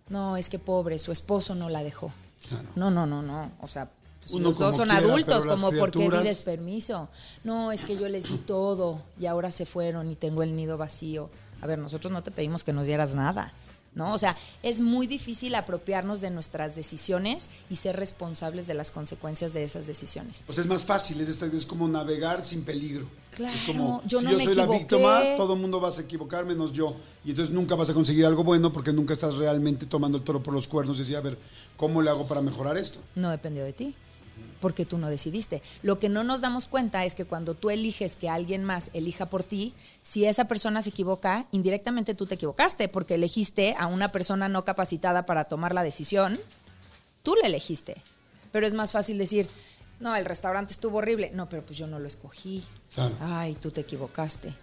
No, 0.09 0.37
es 0.37 0.49
que 0.49 0.59
pobre, 0.59 0.99
su 0.99 1.11
esposo 1.11 1.55
no 1.55 1.69
la 1.69 1.83
dejó. 1.83 2.13
Claro. 2.47 2.69
No, 2.75 2.91
no, 2.91 3.05
no, 3.05 3.21
no. 3.21 3.51
O 3.61 3.67
sea, 3.67 3.89
pues 4.29 4.43
los 4.43 4.57
dos 4.57 4.75
son 4.75 4.91
adultos, 4.91 5.45
como 5.45 5.71
porque 5.71 6.09
pides 6.09 6.41
permiso. 6.41 7.09
No, 7.43 7.71
es 7.71 7.83
que 7.85 7.97
yo 7.97 8.07
les 8.07 8.29
di 8.29 8.37
todo 8.37 9.01
y 9.19 9.25
ahora 9.25 9.51
se 9.51 9.65
fueron 9.65 10.09
y 10.11 10.15
tengo 10.15 10.43
el 10.43 10.55
nido 10.55 10.77
vacío. 10.77 11.29
A 11.61 11.67
ver, 11.67 11.79
nosotros 11.79 12.11
no 12.11 12.23
te 12.23 12.31
pedimos 12.31 12.63
que 12.63 12.73
nos 12.73 12.85
dieras 12.85 13.15
nada. 13.15 13.53
¿No? 13.93 14.13
O 14.13 14.17
sea, 14.17 14.37
es 14.63 14.79
muy 14.79 15.05
difícil 15.05 15.53
apropiarnos 15.53 16.21
de 16.21 16.29
nuestras 16.29 16.77
decisiones 16.77 17.49
y 17.69 17.75
ser 17.75 17.97
responsables 17.97 18.65
de 18.65 18.73
las 18.73 18.89
consecuencias 18.89 19.51
de 19.51 19.65
esas 19.65 19.85
decisiones. 19.85 20.43
Pues 20.45 20.59
es 20.59 20.65
más 20.65 20.85
fácil, 20.85 21.19
es, 21.19 21.41
es 21.41 21.65
como 21.65 21.89
navegar 21.89 22.45
sin 22.45 22.63
peligro. 22.63 23.05
Claro, 23.31 23.53
es 23.53 23.63
como, 23.63 24.01
yo 24.07 24.21
si 24.21 24.27
yo 24.27 24.37
me 24.37 24.43
soy 24.45 24.53
equivoqué. 24.53 24.71
la 24.71 24.77
víctima, 24.77 25.21
todo 25.35 25.55
el 25.55 25.59
mundo 25.59 25.81
va 25.81 25.89
a 25.89 25.99
equivocar 25.99 26.45
menos 26.45 26.71
yo. 26.71 26.95
Y 27.25 27.31
entonces 27.31 27.53
nunca 27.53 27.75
vas 27.75 27.89
a 27.89 27.93
conseguir 27.93 28.25
algo 28.25 28.45
bueno 28.45 28.71
porque 28.71 28.93
nunca 28.93 29.11
estás 29.11 29.35
realmente 29.35 29.85
tomando 29.85 30.19
el 30.19 30.23
toro 30.23 30.41
por 30.41 30.53
los 30.53 30.69
cuernos 30.69 30.95
y 30.95 30.99
decir, 30.99 31.17
a 31.17 31.21
ver, 31.21 31.37
¿cómo 31.75 32.01
le 32.01 32.11
hago 32.11 32.25
para 32.25 32.41
mejorar 32.41 32.77
esto? 32.77 33.01
No 33.15 33.29
dependió 33.29 33.65
de 33.65 33.73
ti 33.73 33.93
porque 34.61 34.85
tú 34.85 34.97
no 34.97 35.09
decidiste. 35.09 35.61
Lo 35.83 35.99
que 35.99 36.07
no 36.07 36.23
nos 36.23 36.39
damos 36.39 36.67
cuenta 36.67 37.03
es 37.03 37.15
que 37.15 37.25
cuando 37.25 37.55
tú 37.55 37.69
eliges 37.69 38.15
que 38.15 38.29
alguien 38.29 38.63
más 38.63 38.89
elija 38.93 39.25
por 39.25 39.43
ti, 39.43 39.73
si 40.03 40.25
esa 40.25 40.45
persona 40.45 40.81
se 40.81 40.91
equivoca, 40.91 41.47
indirectamente 41.51 42.15
tú 42.15 42.27
te 42.27 42.35
equivocaste 42.35 42.87
porque 42.87 43.15
elegiste 43.15 43.75
a 43.77 43.87
una 43.87 44.11
persona 44.11 44.47
no 44.47 44.63
capacitada 44.63 45.25
para 45.25 45.45
tomar 45.45 45.73
la 45.73 45.83
decisión, 45.83 46.39
tú 47.23 47.35
la 47.35 47.47
elegiste. 47.47 47.97
Pero 48.51 48.67
es 48.67 48.73
más 48.73 48.91
fácil 48.91 49.17
decir, 49.17 49.49
no, 49.99 50.15
el 50.15 50.25
restaurante 50.25 50.73
estuvo 50.73 50.99
horrible. 50.99 51.31
No, 51.33 51.49
pero 51.49 51.63
pues 51.63 51.77
yo 51.77 51.87
no 51.87 51.99
lo 51.99 52.07
escogí. 52.07 52.63
Ay, 53.21 53.55
tú 53.55 53.71
te 53.71 53.81
equivocaste. 53.81 54.53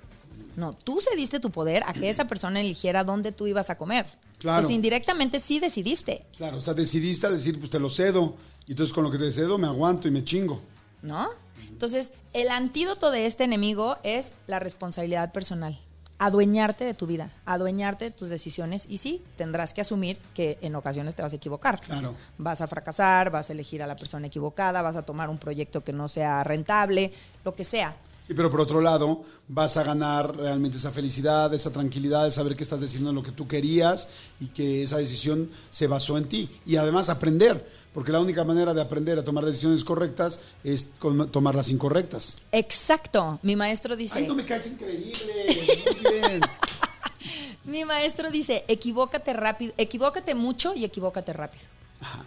No, 0.56 0.72
tú 0.72 1.00
cediste 1.00 1.40
tu 1.40 1.50
poder 1.50 1.82
a 1.86 1.92
que 1.92 2.10
esa 2.10 2.26
persona 2.26 2.60
eligiera 2.60 3.04
dónde 3.04 3.32
tú 3.32 3.46
ibas 3.46 3.70
a 3.70 3.76
comer. 3.76 4.06
Claro. 4.38 4.62
Pues 4.62 4.73
indirectamente 4.73 5.40
sí 5.40 5.58
decidiste. 5.61 6.25
Claro, 6.37 6.58
o 6.58 6.61
sea, 6.61 6.75
decidiste 6.75 7.26
a 7.26 7.31
decir, 7.31 7.58
pues 7.58 7.70
te 7.70 7.79
lo 7.79 7.90
cedo. 7.90 8.37
Y 8.67 8.73
entonces 8.73 8.94
con 8.94 9.05
lo 9.05 9.11
que 9.11 9.19
te 9.19 9.32
cedo 9.32 9.58
me 9.58 9.67
aguanto 9.67 10.08
y 10.08 10.11
me 10.11 10.25
chingo. 10.25 10.61
¿No? 11.02 11.29
Entonces, 11.69 12.12
el 12.32 12.49
antídoto 12.49 13.11
de 13.11 13.26
este 13.26 13.44
enemigo 13.44 13.96
es 14.02 14.35
la 14.46 14.58
responsabilidad 14.58 15.32
personal. 15.32 15.79
Adueñarte 16.19 16.85
de 16.85 16.94
tu 16.94 17.06
vida, 17.06 17.30
adueñarte 17.47 18.07
de 18.07 18.11
tus 18.11 18.28
decisiones 18.28 18.87
y 18.88 18.99
sí, 18.99 19.23
tendrás 19.37 19.73
que 19.73 19.80
asumir 19.80 20.18
que 20.35 20.59
en 20.61 20.75
ocasiones 20.75 21.14
te 21.14 21.23
vas 21.23 21.33
a 21.33 21.37
equivocar. 21.37 21.80
Claro. 21.80 22.14
Vas 22.37 22.61
a 22.61 22.66
fracasar, 22.66 23.30
vas 23.30 23.50
a 23.50 23.52
elegir 23.52 23.85
a 23.85 23.87
la 23.87 23.95
persona 23.95 24.26
equivocada, 24.26 24.83
vas 24.83 24.97
a 24.97 25.02
tomar 25.02 25.30
un 25.30 25.38
proyecto 25.38 25.85
que 25.85 25.92
no 25.92 26.09
sea 26.09 26.42
rentable, 26.42 27.12
lo 27.45 27.54
que 27.54 27.62
sea. 27.62 27.97
Sí, 28.28 28.35
pero 28.35 28.50
por 28.50 28.61
otro 28.61 28.82
lado, 28.82 29.25
vas 29.49 29.78
a 29.78 29.82
ganar 29.82 30.37
realmente 30.37 30.76
esa 30.76 30.90
felicidad, 30.90 31.52
esa 31.54 31.73
tranquilidad 31.73 32.25
de 32.25 32.30
saber 32.30 32.54
que 32.54 32.62
estás 32.62 32.78
decidiendo 32.78 33.11
lo 33.11 33.23
que 33.23 33.32
tú 33.32 33.49
querías 33.49 34.11
y 34.38 34.49
que 34.49 34.82
esa 34.82 34.99
decisión 34.99 35.50
se 35.70 35.87
basó 35.87 36.18
en 36.18 36.26
ti. 36.26 36.50
Y 36.66 36.76
además 36.76 37.08
aprender 37.08 37.66
porque 37.94 38.12
la 38.12 38.20
única 38.20 38.44
manera 38.44 38.75
de 38.75 38.82
aprender 38.82 39.18
a 39.18 39.25
tomar 39.25 39.47
decisiones 39.47 39.82
correctas 39.82 40.40
es 40.62 40.90
tomar 41.32 41.54
las 41.54 41.70
incorrectas. 41.70 42.37
Exacto. 42.52 43.40
Mi 43.42 43.56
maestro 43.56 43.97
dice. 43.97 44.18
Ay, 44.18 44.28
no 44.28 44.35
me 44.35 44.44
caes 44.44 44.73
increíble. 44.73 45.47
Muy 45.47 46.12
bien. 46.12 46.40
Mi 47.64 47.87
maestro 47.87 48.30
dice, 48.30 48.64
equivócate 48.68 49.32
rápido, 49.32 49.73
equivócate 49.78 50.35
mucho 50.35 50.75
y 50.75 50.85
equivócate 50.85 51.32
rápido. 51.32 51.64
Ajá. 52.00 52.25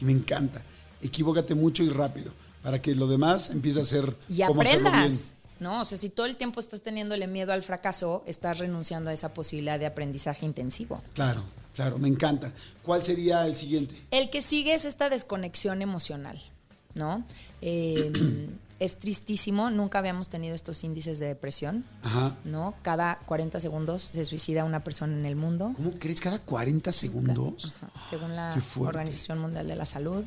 Me 0.00 0.12
encanta. 0.12 0.62
Equivócate 1.00 1.54
mucho 1.54 1.82
y 1.82 1.88
rápido 1.88 2.30
para 2.62 2.80
que 2.80 2.94
lo 2.94 3.06
demás 3.06 3.50
empiece 3.50 3.80
a 3.80 3.84
ser 3.84 4.16
y 4.28 4.42
aprendas. 4.42 5.32
¿no? 5.60 5.80
O 5.80 5.84
sea, 5.84 5.98
si 5.98 6.08
todo 6.08 6.26
el 6.26 6.36
tiempo 6.36 6.58
estás 6.58 6.80
teniéndole 6.80 7.26
miedo 7.26 7.52
al 7.52 7.62
fracaso, 7.62 8.24
estás 8.26 8.58
renunciando 8.58 9.10
a 9.10 9.12
esa 9.12 9.32
posibilidad 9.34 9.78
de 9.78 9.86
aprendizaje 9.86 10.46
intensivo. 10.46 11.02
Claro, 11.14 11.42
claro, 11.74 11.98
me 11.98 12.08
encanta. 12.08 12.50
¿Cuál 12.82 13.04
sería 13.04 13.46
el 13.46 13.56
siguiente? 13.56 13.94
El 14.10 14.30
que 14.30 14.42
sigue 14.42 14.74
es 14.74 14.86
esta 14.86 15.10
desconexión 15.10 15.82
emocional, 15.82 16.40
¿no? 16.94 17.22
Em, 17.60 18.48
es 18.80 18.98
tristísimo, 18.98 19.70
nunca 19.70 19.98
habíamos 19.98 20.30
tenido 20.30 20.54
estos 20.54 20.82
índices 20.82 21.18
de 21.18 21.26
depresión, 21.26 21.84
Ajá. 22.02 22.36
¿no? 22.44 22.74
Cada 22.80 23.18
40 23.26 23.60
segundos 23.60 24.04
se 24.04 24.24
suicida 24.24 24.64
una 24.64 24.82
persona 24.82 25.12
en 25.12 25.26
el 25.26 25.36
mundo. 25.36 25.74
¿Cómo 25.76 25.92
crees? 25.92 26.22
¿Cada 26.22 26.38
40 26.38 26.90
segundos? 26.92 27.74
Según 28.08 28.34
la 28.34 28.56
Organización 28.78 29.38
Mundial 29.38 29.68
de 29.68 29.76
la 29.76 29.84
Salud. 29.84 30.24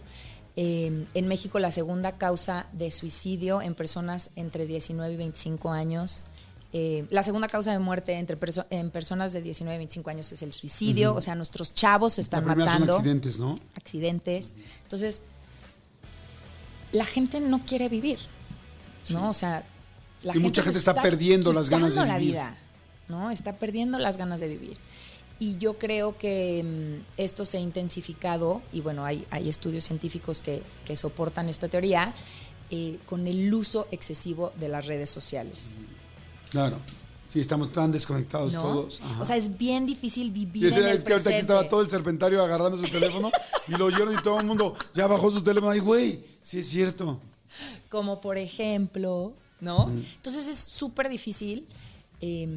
Eh, 0.56 1.06
en 1.14 1.28
México 1.28 1.58
la 1.60 1.72
segunda 1.72 2.12
causa 2.18 2.68
de 2.74 2.92
suicidio 2.92 3.62
en 3.62 3.74
personas 3.74 4.30
entre 4.36 4.68
19 4.68 5.14
y 5.14 5.18
25 5.18 5.72
años. 5.72 6.24
eh, 6.76 7.06
la 7.12 7.22
segunda 7.22 7.48
causa 7.48 7.72
de 7.72 7.78
muerte 7.80 8.14
entre 8.14 8.36
perso- 8.40 8.66
en 8.72 8.90
personas 8.90 9.32
de 9.32 9.42
19 9.44 9.76
y 9.76 9.78
25 9.78 10.10
años 10.10 10.32
es 10.32 10.42
el 10.42 10.54
suicidio, 10.54 11.14
o 11.14 11.22
sea, 11.22 11.36
nuestros 11.36 11.74
chavos 11.76 12.14
se 12.14 12.22
La 12.22 12.24
están 12.24 12.46
son 12.46 12.58
matando 12.58 12.96
accidentes, 12.96 13.38
¿no? 13.40 13.56
accidentes. 13.76 14.52
Entonces, 14.84 15.22
la 16.92 17.06
gente 17.06 17.40
no 17.40 17.66
quiere 17.66 17.90
vivir, 17.90 18.20
¿no? 19.10 19.30
O 19.30 19.34
sea, 19.34 19.64
la 20.24 20.36
Y 20.36 20.40
mucha 20.40 20.62
gente 20.64 20.78
está 20.80 21.00
perdiendo 21.02 21.54
las 21.54 21.70
ganas 21.70 21.96
de 21.96 22.06
la 22.06 22.18
vivir. 22.18 22.34
vida, 22.34 22.58
¿no? 23.08 23.32
Está 23.32 23.54
perdiendo 23.54 23.98
las 24.00 24.18
ganas 24.18 24.40
de 24.40 24.48
vivir. 24.48 24.78
Y 25.44 25.58
yo 25.58 25.78
creo 25.78 26.18
que 26.18 26.64
mm, 26.64 27.04
esto 27.18 27.44
se 27.44 27.58
ha 27.58 27.60
intensificado, 27.60 28.62
y 28.72 28.80
bueno, 28.80 29.04
hay, 29.04 29.26
hay 29.30 29.50
estudios 29.50 29.84
científicos 29.84 30.40
que, 30.40 30.62
que 30.86 30.96
soportan 30.96 31.50
esta 31.50 31.68
teoría, 31.68 32.14
eh, 32.72 32.98
con 33.06 33.28
el 33.28 33.54
uso 33.54 33.90
excesivo 33.92 34.54
de 34.58 34.70
las 34.70 34.86
redes 34.86 35.10
sociales. 35.10 35.74
Claro. 36.50 36.80
Sí, 37.28 37.42
estamos 37.42 37.74
tan 37.74 37.92
desconectados 37.92 38.54
¿no? 38.54 38.62
todos. 38.62 39.02
Ajá. 39.02 39.22
O 39.22 39.26
sea, 39.26 39.36
es 39.36 39.58
bien 39.58 39.86
difícil 39.86 40.32
vivir 40.32 40.66
ese- 40.68 40.80
en 40.80 40.88
el 40.88 40.98
es 40.98 41.04
que 41.04 41.12
ahorita 41.12 41.30
aquí 41.32 41.40
estaba 41.40 41.68
todo 41.68 41.82
el 41.82 41.90
serpentario 41.90 42.42
agarrando 42.42 42.78
su 42.78 42.90
teléfono 42.90 43.30
y 43.68 43.72
lo 43.72 43.88
oyeron 43.88 44.14
y 44.14 44.22
todo 44.24 44.40
el 44.40 44.46
mundo 44.46 44.78
ya 44.96 45.08
bajó 45.08 45.30
su 45.30 45.42
teléfono. 45.44 45.72
Ay, 45.74 45.80
güey, 45.80 46.24
sí 46.42 46.60
es 46.60 46.68
cierto. 46.70 47.20
como 47.90 48.22
por 48.22 48.38
ejemplo, 48.38 49.34
¿no? 49.60 49.92
Entonces 50.16 50.48
es 50.48 50.58
súper 50.58 51.10
difícil 51.10 51.68
eh, 52.22 52.48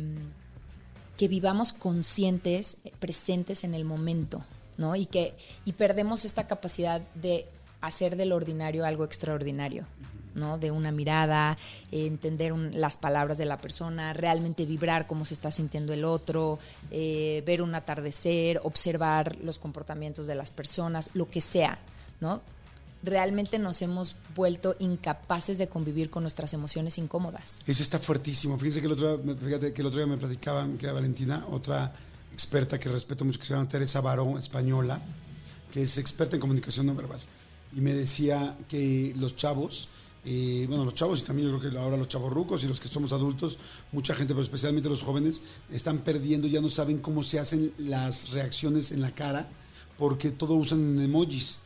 que 1.17 1.29
vivamos 1.29 1.73
conscientes, 1.73 2.77
eh, 2.85 2.93
presentes 2.99 3.65
en 3.65 3.75
el 3.75 3.85
momento, 3.85 4.43
¿no? 4.79 4.97
Y 4.97 5.07
que 5.07 5.35
y 5.65 5.73
perdemos 5.73 6.25
esta 6.25 6.47
capacidad 6.47 7.01
de 7.15 7.47
hacer 7.81 8.17
del 8.17 8.33
ordinario 8.33 8.85
algo 8.85 9.05
extraordinario. 9.05 9.87
¿no? 10.35 10.59
De 10.59 10.71
una 10.71 10.93
mirada, 10.93 11.57
entender 11.91 12.53
las 12.53 12.99
palabras 12.99 13.39
de 13.39 13.47
la 13.47 13.57
persona, 13.57 14.13
realmente 14.13 14.67
vibrar 14.67 15.07
cómo 15.07 15.25
se 15.25 15.33
está 15.33 15.51
sintiendo 15.51 15.95
el 15.95 16.05
otro, 16.05 16.59
eh, 16.91 17.43
ver 17.47 17.63
un 17.63 17.75
atardecer, 17.75 18.61
observar 18.63 19.37
los 19.37 19.59
comportamientos 19.59 20.27
de 20.27 20.35
las 20.35 20.51
personas, 20.51 21.09
lo 21.15 21.31
que 21.31 21.41
sea, 21.41 21.79
¿no? 22.21 22.43
Realmente 23.03 23.59
nos 23.59 23.83
hemos 23.83 24.17
vuelto 24.35 24.77
incapaces 24.79 25.59
de 25.59 25.69
convivir 25.69 26.11
con 26.11 26.23
nuestras 26.23 26.53
emociones 26.55 26.99
incómodas. 26.99 27.63
Eso 27.67 27.83
está 27.83 27.99
fuertísimo. 27.99 28.59
Fíjense 28.59 28.81
que 28.81 28.87
el 28.87 28.93
otro, 28.93 29.21
fíjate 29.43 29.73
que 29.73 29.81
el 29.81 29.87
otro 29.87 29.99
día 29.99 30.07
me 30.07 30.17
platicaban, 30.17 30.77
que 30.79 30.87
era 30.87 30.93
Valentina, 30.93 31.47
otra 31.51 31.95
experta 32.33 32.79
que 32.79 32.89
respeto 32.89 33.25
mucho, 33.25 33.39
que 33.41 33.47
se 33.47 33.55
llama 33.55 33.69
Teresa 33.69 34.01
Barón, 34.01 34.39
española, 34.39 35.01
que 35.73 35.83
es 35.83 35.99
experta 35.99 36.37
en 36.37 36.41
comunicación 36.41 36.87
no 36.87 36.95
verbal. 36.95 37.21
Y 37.75 37.81
me 37.81 37.95
decía 37.95 38.57
que 38.69 39.15
los 39.17 39.37
chavos, 39.37 39.89
eh, 40.25 40.67
bueno, 40.69 40.85
los 40.85 40.95
chavos 40.95 41.21
y 41.21 41.25
también 41.25 41.49
yo 41.51 41.59
creo 41.59 41.71
que 41.71 41.79
ahora 41.79 41.97
los 41.97 42.09
chavos 42.09 42.33
rucos 42.33 42.63
y 42.65 42.69
los 42.69 42.81
que 42.81 42.89
somos 42.89 43.13
adultos, 43.13 43.59
mucha 43.93 44.15
gente, 44.15 44.35
pero 44.35 44.43
especialmente 44.43 44.89
los 44.89 45.03
jóvenes, 45.03 45.43
están 45.71 45.99
perdiendo, 45.99 46.47
ya 46.49 46.61
no 46.61 46.71
saben 46.71 46.99
cómo 46.99 47.23
se 47.23 47.39
hacen 47.39 47.73
las 47.79 48.31
reacciones 48.31 48.93
en 48.93 49.01
la 49.01 49.13
cara, 49.13 49.49
porque 49.99 50.31
todo 50.31 50.55
usan 50.55 51.01
emojis. 51.01 51.61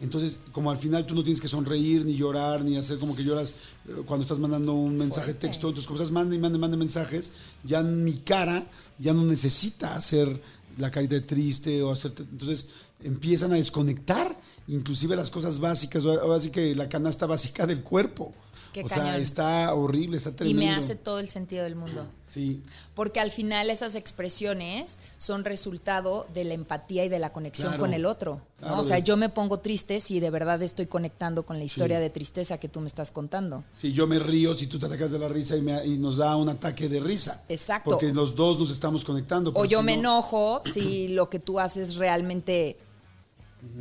Entonces, 0.00 0.38
como 0.52 0.70
al 0.70 0.76
final 0.76 1.06
tú 1.06 1.14
no 1.14 1.22
tienes 1.22 1.40
que 1.40 1.48
sonreír, 1.48 2.04
ni 2.04 2.14
llorar, 2.14 2.62
ni 2.62 2.76
hacer 2.76 2.98
como 2.98 3.16
que 3.16 3.24
lloras 3.24 3.54
eh, 3.88 4.02
cuando 4.04 4.24
estás 4.24 4.38
mandando 4.38 4.74
un 4.74 4.98
mensaje 4.98 5.32
Fuerte. 5.32 5.46
texto, 5.48 5.68
entonces 5.68 5.86
como 5.86 5.96
estás 5.96 6.10
mande 6.10 6.36
y 6.36 6.38
mande, 6.38 6.58
mande 6.58 6.76
mensajes, 6.76 7.32
ya 7.64 7.82
mi 7.82 8.18
cara 8.18 8.66
ya 8.98 9.14
no 9.14 9.24
necesita 9.24 9.96
hacer 9.96 10.40
la 10.78 10.90
carita 10.90 11.14
de 11.14 11.22
triste 11.22 11.82
o 11.82 11.92
hacer... 11.92 12.12
Entonces 12.18 12.68
empiezan 13.02 13.52
a 13.52 13.56
desconectar 13.56 14.36
inclusive 14.68 15.16
las 15.16 15.30
cosas 15.30 15.60
básicas, 15.60 16.04
ahora 16.04 16.40
sí 16.40 16.50
que 16.50 16.74
la 16.74 16.88
canasta 16.88 17.26
básica 17.26 17.66
del 17.66 17.82
cuerpo. 17.82 18.32
Qué 18.72 18.82
o 18.84 18.88
sea, 18.88 19.16
está 19.16 19.72
horrible, 19.74 20.16
está 20.18 20.30
Y 20.30 20.34
tremendo. 20.34 20.60
me 20.62 20.70
hace 20.74 20.96
todo 20.96 21.18
el 21.18 21.28
sentido 21.30 21.64
del 21.64 21.76
mundo. 21.76 22.06
Sí, 22.30 22.60
Porque 22.94 23.18
al 23.20 23.30
final 23.30 23.70
esas 23.70 23.94
expresiones 23.94 24.98
son 25.16 25.44
resultado 25.44 26.26
de 26.34 26.44
la 26.44 26.52
empatía 26.52 27.02
y 27.04 27.08
de 27.08 27.18
la 27.18 27.32
conexión 27.32 27.68
Claro. 27.68 27.80
con 27.82 27.94
el 27.94 28.04
otro. 28.04 28.42
¿no? 28.60 28.66
Claro, 28.68 28.80
o 28.80 28.84
sea, 28.84 28.98
yo 28.98 29.16
me 29.16 29.30
pongo 29.30 29.60
triste 29.60 30.00
si 30.00 30.20
de 30.20 30.28
verdad 30.28 30.62
estoy 30.62 30.86
conectando 30.86 31.44
con 31.46 31.56
la 31.58 31.64
historia 31.64 31.96
Sí. 31.96 32.02
de 32.02 32.10
tristeza 32.10 32.58
que 32.58 32.68
tú 32.68 32.80
me 32.82 32.88
estás 32.88 33.10
contando. 33.10 33.64
Si 33.80 33.92
yo 33.94 34.06
me 34.06 34.18
río, 34.18 34.54
si 34.56 34.66
tú 34.66 34.78
te 34.78 34.84
atacas 34.84 35.10
de 35.12 35.18
la 35.18 35.28
risa 35.28 35.56
y, 35.56 35.62
me- 35.62 35.86
y 35.86 35.96
nos 35.96 36.18
da 36.18 36.36
un 36.36 36.50
ataque 36.50 36.90
de 36.90 37.00
risa. 37.00 37.42
Exacto. 37.48 37.90
Porque 37.92 38.12
los 38.12 38.34
dos 38.34 38.58
nos 38.58 38.70
estamos 38.70 39.02
conectando. 39.04 39.52
O 39.54 39.64
yo 39.64 39.78
si 39.80 39.84
me 39.86 39.94
no- 39.96 40.00
enojo 40.00 40.60
si 40.70 41.08
lo 41.08 41.30
que 41.30 41.38
tú 41.38 41.58
haces 41.58 41.94
realmente 41.96 42.76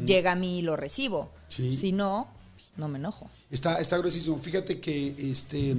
llega 0.06 0.34
a 0.34 0.36
mí 0.36 0.60
y 0.60 0.62
lo 0.62 0.76
recibo. 0.76 1.32
Sí. 1.50 1.76
Si 1.76 1.92
no, 1.92 2.28
no 2.78 2.88
me 2.88 2.98
enojo. 2.98 3.30
Está, 3.52 3.80
está 3.80 3.98
gruesísimo. 3.98 4.38
Fíjate 4.38 4.80
que, 4.80 5.32
este, 5.32 5.78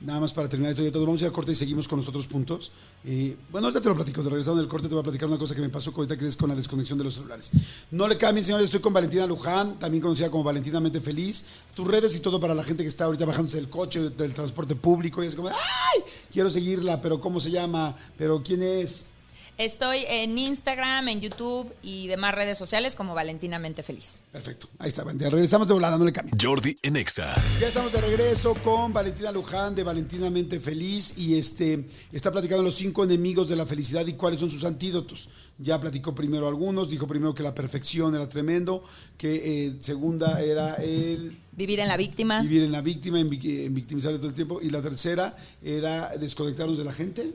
nada 0.00 0.20
más 0.20 0.32
para 0.32 0.48
terminar 0.48 0.72
esto, 0.78 1.00
vamos 1.00 1.20
a 1.22 1.24
ir 1.26 1.30
a 1.30 1.32
corte 1.32 1.52
y 1.52 1.54
seguimos 1.54 1.86
con 1.86 1.98
los 1.98 2.08
otros 2.08 2.26
puntos. 2.26 2.72
Eh, 3.04 3.36
bueno, 3.50 3.66
ahorita 3.66 3.80
te 3.80 3.88
lo 3.88 3.94
platico. 3.94 4.22
De 4.22 4.30
regresando 4.30 4.60
del 4.60 4.68
corte 4.68 4.88
te 4.88 4.94
voy 4.94 5.00
a 5.00 5.04
platicar 5.04 5.28
una 5.28 5.38
cosa 5.38 5.54
que 5.54 5.60
me 5.60 5.68
pasó 5.68 5.92
ahorita 5.94 6.16
que 6.16 6.26
es 6.26 6.36
con 6.36 6.48
la 6.48 6.54
desconexión 6.54 6.98
de 6.98 7.04
los 7.04 7.14
celulares. 7.14 7.50
No 7.90 8.08
le 8.08 8.16
cambien, 8.16 8.44
señores. 8.44 8.66
Estoy 8.66 8.80
con 8.80 8.92
Valentina 8.92 9.26
Luján, 9.26 9.78
también 9.78 10.02
conocida 10.02 10.30
como 10.30 10.44
Valentinamente 10.44 11.00
Feliz. 11.00 11.44
Tus 11.74 11.86
redes 11.86 12.14
y 12.14 12.20
todo 12.20 12.40
para 12.40 12.54
la 12.54 12.64
gente 12.64 12.82
que 12.82 12.88
está 12.88 13.04
ahorita 13.04 13.24
bajándose 13.24 13.58
del 13.58 13.68
coche, 13.68 14.10
del 14.10 14.34
transporte 14.34 14.74
público. 14.74 15.22
Y 15.22 15.26
es 15.26 15.34
como, 15.34 15.48
¡ay! 15.48 16.02
Quiero 16.32 16.50
seguirla, 16.50 17.00
pero 17.00 17.20
¿cómo 17.20 17.40
se 17.40 17.50
llama? 17.50 17.96
¿Pero 18.16 18.42
quién 18.42 18.62
es? 18.62 19.08
Estoy 19.62 20.04
en 20.08 20.36
Instagram, 20.38 21.06
en 21.06 21.20
YouTube 21.20 21.72
y 21.84 22.08
demás 22.08 22.34
redes 22.34 22.58
sociales 22.58 22.96
como 22.96 23.14
Valentinamente 23.14 23.84
Feliz. 23.84 24.18
Perfecto. 24.32 24.68
Ahí 24.80 24.88
está, 24.88 25.04
Valentina. 25.04 25.30
Regresamos 25.30 25.68
de 25.68 25.74
volada, 25.74 25.96
no 25.96 26.04
le 26.04 26.12
cambien. 26.12 26.36
Jordi 26.36 26.76
en 26.82 26.96
Exa. 26.96 27.36
Ya 27.60 27.68
estamos 27.68 27.92
de 27.92 28.00
regreso 28.00 28.54
con 28.64 28.92
Valentina 28.92 29.30
Luján 29.30 29.76
de 29.76 29.84
Valentinamente 29.84 30.58
Feliz 30.58 31.16
y 31.16 31.38
este 31.38 31.84
está 32.10 32.32
platicando 32.32 32.64
los 32.64 32.74
cinco 32.74 33.04
enemigos 33.04 33.48
de 33.48 33.54
la 33.54 33.64
felicidad 33.64 34.04
y 34.04 34.14
cuáles 34.14 34.40
son 34.40 34.50
sus 34.50 34.64
antídotos. 34.64 35.28
Ya 35.58 35.78
platicó 35.78 36.12
primero 36.12 36.48
algunos, 36.48 36.90
dijo 36.90 37.06
primero 37.06 37.32
que 37.32 37.44
la 37.44 37.54
perfección 37.54 38.16
era 38.16 38.28
tremendo, 38.28 38.82
que 39.16 39.66
eh, 39.66 39.76
segunda 39.78 40.42
era 40.42 40.74
el 40.74 41.38
Vivir 41.52 41.78
en 41.78 41.86
la 41.86 41.96
víctima. 41.96 42.42
vivir 42.42 42.64
en 42.64 42.72
la 42.72 42.80
víctima, 42.80 43.20
en, 43.20 43.32
en 43.32 43.74
victimizar 43.74 44.12
todo 44.16 44.26
el 44.26 44.34
tiempo 44.34 44.60
y 44.60 44.70
la 44.70 44.82
tercera 44.82 45.36
era 45.62 46.08
desconectarnos 46.18 46.78
de 46.78 46.84
la 46.84 46.92
gente, 46.92 47.32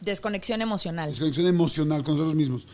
Desconexión 0.00 0.60
emocional. 0.62 1.10
desconexión 1.10 1.46
emocional 1.46 2.02
con 2.02 2.14
nosotros 2.14 2.34
mismos. 2.34 2.66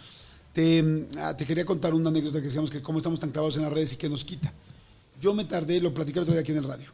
Te, 0.52 1.06
ah, 1.18 1.36
te 1.36 1.44
quería 1.46 1.64
contar 1.64 1.94
una 1.94 2.08
anécdota 2.10 2.38
que 2.38 2.46
decíamos 2.46 2.70
que 2.70 2.82
cómo 2.82 2.98
estamos 2.98 3.20
tan 3.20 3.30
clavados 3.30 3.56
en 3.56 3.62
las 3.62 3.72
redes 3.72 3.92
y 3.92 3.96
qué 3.96 4.08
nos 4.08 4.24
quita. 4.24 4.52
Yo 5.20 5.34
me 5.34 5.44
tardé, 5.44 5.80
lo 5.80 5.92
platicé 5.94 6.18
el 6.18 6.22
otro 6.22 6.34
día 6.34 6.40
aquí 6.42 6.52
en 6.52 6.58
el 6.58 6.64
radio, 6.64 6.86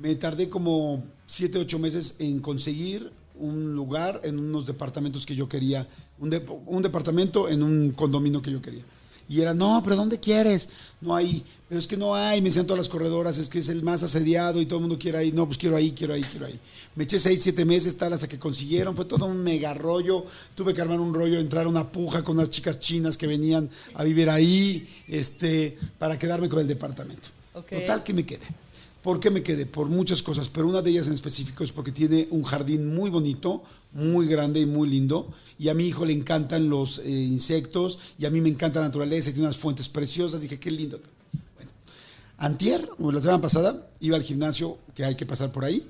me 0.00 0.14
tardé 0.16 0.48
como 0.48 1.04
siete, 1.26 1.58
ocho 1.58 1.78
meses 1.78 2.16
en 2.18 2.40
conseguir 2.40 3.10
un 3.36 3.74
lugar 3.74 4.20
en 4.24 4.38
unos 4.38 4.66
departamentos 4.66 5.24
que 5.26 5.34
yo 5.36 5.48
quería, 5.48 5.88
un, 6.18 6.30
de- 6.30 6.44
un 6.66 6.82
departamento 6.82 7.48
en 7.48 7.62
un 7.62 7.90
condominio 7.92 8.40
que 8.42 8.50
yo 8.52 8.60
quería. 8.62 8.82
Y 9.32 9.40
era, 9.40 9.54
no, 9.54 9.80
pero 9.82 9.96
¿dónde 9.96 10.20
quieres? 10.20 10.68
No 11.00 11.16
hay, 11.16 11.42
pero 11.66 11.78
es 11.78 11.86
que 11.86 11.96
no 11.96 12.14
hay, 12.14 12.42
me 12.42 12.50
decían 12.50 12.66
todas 12.66 12.80
las 12.80 12.88
corredoras, 12.90 13.38
es 13.38 13.48
que 13.48 13.60
es 13.60 13.70
el 13.70 13.82
más 13.82 14.02
asediado 14.02 14.60
y 14.60 14.66
todo 14.66 14.76
el 14.76 14.82
mundo 14.82 14.98
quiere 14.98 15.16
ahí, 15.16 15.32
no, 15.32 15.46
pues 15.46 15.56
quiero 15.56 15.74
ahí, 15.74 15.92
quiero 15.92 16.12
ahí, 16.12 16.20
quiero 16.20 16.44
ahí. 16.44 16.60
Me 16.96 17.04
eché 17.04 17.18
seis, 17.18 17.42
siete 17.42 17.64
meses, 17.64 17.96
tal, 17.96 18.12
hasta 18.12 18.28
que 18.28 18.38
consiguieron, 18.38 18.94
fue 18.94 19.06
todo 19.06 19.24
un 19.24 19.42
mega 19.42 19.72
rollo, 19.72 20.26
tuve 20.54 20.74
que 20.74 20.82
armar 20.82 21.00
un 21.00 21.14
rollo, 21.14 21.40
entrar 21.40 21.64
a 21.64 21.68
una 21.70 21.90
puja 21.90 22.22
con 22.22 22.36
unas 22.36 22.50
chicas 22.50 22.78
chinas 22.78 23.16
que 23.16 23.26
venían 23.26 23.70
a 23.94 24.04
vivir 24.04 24.28
ahí, 24.28 24.86
este, 25.08 25.78
para 25.98 26.18
quedarme 26.18 26.50
con 26.50 26.60
el 26.60 26.68
departamento. 26.68 27.28
Total 27.54 28.02
que 28.04 28.12
me 28.12 28.26
quedé. 28.26 28.44
¿Por 29.02 29.18
qué 29.18 29.30
me 29.30 29.42
quedé? 29.42 29.66
Por 29.66 29.88
muchas 29.88 30.22
cosas, 30.22 30.48
pero 30.48 30.68
una 30.68 30.80
de 30.80 30.90
ellas 30.90 31.08
en 31.08 31.14
específico 31.14 31.64
es 31.64 31.72
porque 31.72 31.90
tiene 31.90 32.28
un 32.30 32.44
jardín 32.44 32.94
muy 32.94 33.10
bonito, 33.10 33.64
muy 33.92 34.26
grande 34.26 34.60
y 34.60 34.66
muy 34.66 34.88
lindo. 34.88 35.32
Y 35.58 35.68
a 35.68 35.74
mi 35.74 35.86
hijo 35.86 36.04
le 36.04 36.12
encantan 36.12 36.68
los 36.68 37.00
eh, 37.00 37.10
insectos 37.10 37.98
y 38.18 38.26
a 38.26 38.30
mí 38.30 38.40
me 38.40 38.48
encanta 38.48 38.80
la 38.80 38.86
naturaleza 38.86 39.30
y 39.30 39.32
tiene 39.32 39.48
unas 39.48 39.58
fuentes 39.58 39.88
preciosas. 39.88 40.40
Dije, 40.40 40.60
qué 40.60 40.70
lindo. 40.70 41.00
Antier, 42.38 42.88
o 42.98 43.10
la 43.10 43.20
semana 43.20 43.40
pasada, 43.40 43.88
iba 44.00 44.16
al 44.16 44.22
gimnasio, 44.22 44.78
que 44.94 45.04
hay 45.04 45.16
que 45.16 45.26
pasar 45.26 45.52
por 45.52 45.64
ahí, 45.64 45.86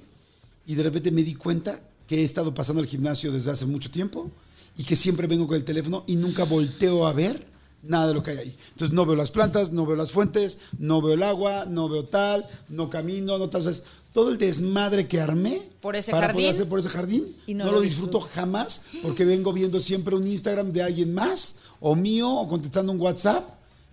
y 0.66 0.74
de 0.74 0.82
repente 0.82 1.10
me 1.10 1.22
di 1.22 1.34
cuenta 1.34 1.80
que 2.06 2.20
he 2.20 2.24
estado 2.24 2.54
pasando 2.54 2.80
al 2.80 2.88
gimnasio 2.88 3.32
desde 3.32 3.50
hace 3.50 3.66
mucho 3.66 3.90
tiempo 3.90 4.30
y 4.76 4.84
que 4.84 4.96
siempre 4.96 5.26
vengo 5.26 5.46
con 5.46 5.56
el 5.56 5.64
teléfono 5.64 6.04
y 6.06 6.16
nunca 6.16 6.44
volteo 6.44 7.06
a 7.06 7.12
ver 7.12 7.51
nada 7.82 8.08
de 8.08 8.14
lo 8.14 8.22
que 8.22 8.30
hay 8.32 8.38
ahí. 8.38 8.56
Entonces 8.70 8.94
no 8.94 9.04
veo 9.06 9.16
las 9.16 9.30
plantas, 9.30 9.72
no 9.72 9.84
veo 9.86 9.96
las 9.96 10.10
fuentes, 10.12 10.58
no 10.78 11.00
veo 11.02 11.14
el 11.14 11.22
agua, 11.22 11.64
no 11.66 11.88
veo 11.88 12.04
tal, 12.04 12.46
no 12.68 12.88
camino, 12.90 13.38
no 13.38 13.48
tal. 13.50 13.60
O 13.62 13.64
sea, 13.64 13.72
es 13.72 13.82
todo 14.12 14.30
el 14.30 14.38
desmadre 14.38 15.08
que 15.08 15.20
armé 15.20 15.62
Por 15.80 15.96
ese 15.96 16.10
para 16.12 16.26
jardín. 16.28 16.42
poder 16.44 16.54
hacer 16.54 16.68
por 16.68 16.78
ese 16.80 16.88
jardín, 16.90 17.36
Y 17.46 17.54
no, 17.54 17.64
no 17.64 17.72
lo 17.72 17.80
disfruto 17.80 18.20
jamás 18.20 18.82
porque 19.02 19.24
vengo 19.24 19.52
viendo 19.52 19.80
siempre 19.80 20.14
un 20.14 20.26
Instagram 20.26 20.70
de 20.72 20.82
alguien 20.82 21.14
más 21.14 21.56
o 21.80 21.94
mío 21.96 22.30
o 22.30 22.46
contestando 22.48 22.92
un 22.92 23.00
WhatsApp 23.00 23.48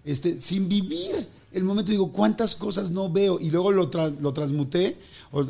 este, 0.06 0.40
sin 0.42 0.68
vivir 0.68 1.28
el 1.52 1.64
momento. 1.64 1.90
Digo, 1.92 2.12
¿cuántas 2.12 2.56
cosas 2.56 2.92
no 2.92 3.10
veo? 3.12 3.40
Y 3.40 3.50
luego 3.50 3.72
lo, 3.72 3.90
tra- 3.90 4.16
lo 4.20 4.34
transmuté 4.34 4.98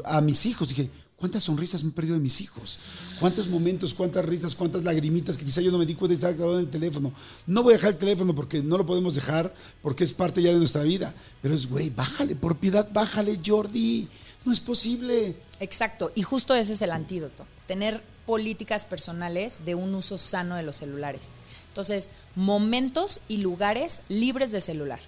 a 0.05 0.21
mis 0.21 0.45
hijos. 0.45 0.69
Dije, 0.69 0.89
¿Cuántas 1.19 1.43
sonrisas 1.43 1.83
me 1.83 1.89
he 1.89 1.93
perdido 1.93 2.15
de 2.15 2.21
mis 2.21 2.39
hijos? 2.39 2.79
¿Cuántos 3.19 3.49
momentos, 3.49 3.93
cuántas 3.93 4.23
risas, 4.23 4.55
cuántas 4.55 4.83
lagrimitas 4.85 5.37
que 5.37 5.43
quizá 5.43 5.59
yo 5.59 5.69
no 5.69 5.77
me 5.77 5.85
di 5.85 5.93
cuenta 5.95 6.13
y 6.13 6.15
estaba 6.15 6.31
grabando 6.33 6.59
en 6.59 6.65
el 6.65 6.71
teléfono? 6.71 7.11
No 7.45 7.61
voy 7.61 7.73
a 7.73 7.75
dejar 7.75 7.91
el 7.91 7.97
teléfono 7.97 8.33
porque 8.33 8.61
no 8.63 8.77
lo 8.77 8.85
podemos 8.85 9.15
dejar, 9.15 9.53
porque 9.81 10.05
es 10.05 10.13
parte 10.13 10.41
ya 10.41 10.53
de 10.53 10.59
nuestra 10.59 10.83
vida. 10.83 11.13
Pero 11.41 11.53
es, 11.53 11.67
güey, 11.67 11.89
bájale, 11.89 12.35
por 12.35 12.57
piedad, 12.57 12.87
bájale, 12.93 13.37
Jordi. 13.45 14.07
No 14.45 14.53
es 14.53 14.61
posible. 14.61 15.35
Exacto, 15.59 16.13
y 16.15 16.21
justo 16.23 16.55
ese 16.55 16.73
es 16.73 16.81
el 16.81 16.91
antídoto, 16.91 17.45
tener 17.67 18.01
políticas 18.25 18.85
personales 18.85 19.65
de 19.65 19.75
un 19.75 19.93
uso 19.95 20.17
sano 20.17 20.55
de 20.55 20.63
los 20.63 20.77
celulares. 20.77 21.31
Entonces, 21.67 22.09
momentos 22.35 23.19
y 23.27 23.37
lugares 23.37 24.01
libres 24.07 24.53
de 24.53 24.61
celular. 24.61 24.99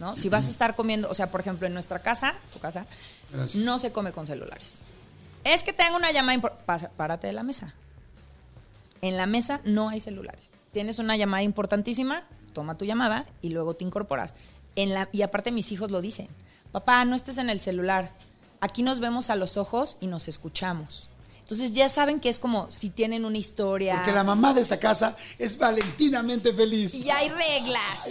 ¿no? 0.00 0.16
Si 0.16 0.30
vas 0.30 0.46
a 0.46 0.50
estar 0.50 0.74
comiendo, 0.74 1.10
o 1.10 1.14
sea, 1.14 1.30
por 1.30 1.42
ejemplo, 1.42 1.66
en 1.66 1.74
nuestra 1.74 2.00
casa, 2.00 2.34
tu 2.52 2.58
casa, 2.58 2.86
Gracias. 3.30 3.62
no 3.62 3.78
se 3.78 3.92
come 3.92 4.12
con 4.12 4.26
celulares. 4.26 4.80
Es 5.44 5.62
que 5.62 5.72
tengo 5.72 5.96
una 5.96 6.12
llamada 6.12 6.34
importante. 6.34 6.88
Párate 6.96 7.26
de 7.26 7.32
la 7.32 7.42
mesa. 7.42 7.74
En 9.02 9.16
la 9.16 9.26
mesa 9.26 9.60
no 9.64 9.88
hay 9.88 10.00
celulares. 10.00 10.50
Tienes 10.72 10.98
una 10.98 11.16
llamada 11.16 11.42
importantísima, 11.42 12.24
toma 12.52 12.76
tu 12.76 12.84
llamada 12.84 13.26
y 13.42 13.48
luego 13.50 13.74
te 13.74 13.84
incorporas. 13.84 14.34
En 14.76 14.94
la, 14.94 15.08
y 15.12 15.22
aparte 15.22 15.50
mis 15.50 15.72
hijos 15.72 15.90
lo 15.90 16.00
dicen. 16.00 16.28
Papá, 16.72 17.04
no 17.04 17.16
estés 17.16 17.38
en 17.38 17.50
el 17.50 17.60
celular. 17.60 18.12
Aquí 18.60 18.82
nos 18.82 19.00
vemos 19.00 19.30
a 19.30 19.36
los 19.36 19.56
ojos 19.56 19.96
y 20.00 20.06
nos 20.06 20.28
escuchamos. 20.28 21.10
Entonces 21.40 21.72
ya 21.72 21.88
saben 21.88 22.20
que 22.20 22.28
es 22.28 22.38
como 22.38 22.70
si 22.70 22.90
tienen 22.90 23.24
una 23.24 23.38
historia. 23.38 23.96
Porque 23.96 24.12
la 24.12 24.22
mamá 24.22 24.54
de 24.54 24.60
esta 24.60 24.78
casa 24.78 25.16
es 25.36 25.58
valentinamente 25.58 26.52
feliz. 26.52 26.94
Y 26.94 27.10
hay 27.10 27.28
reglas. 27.28 28.04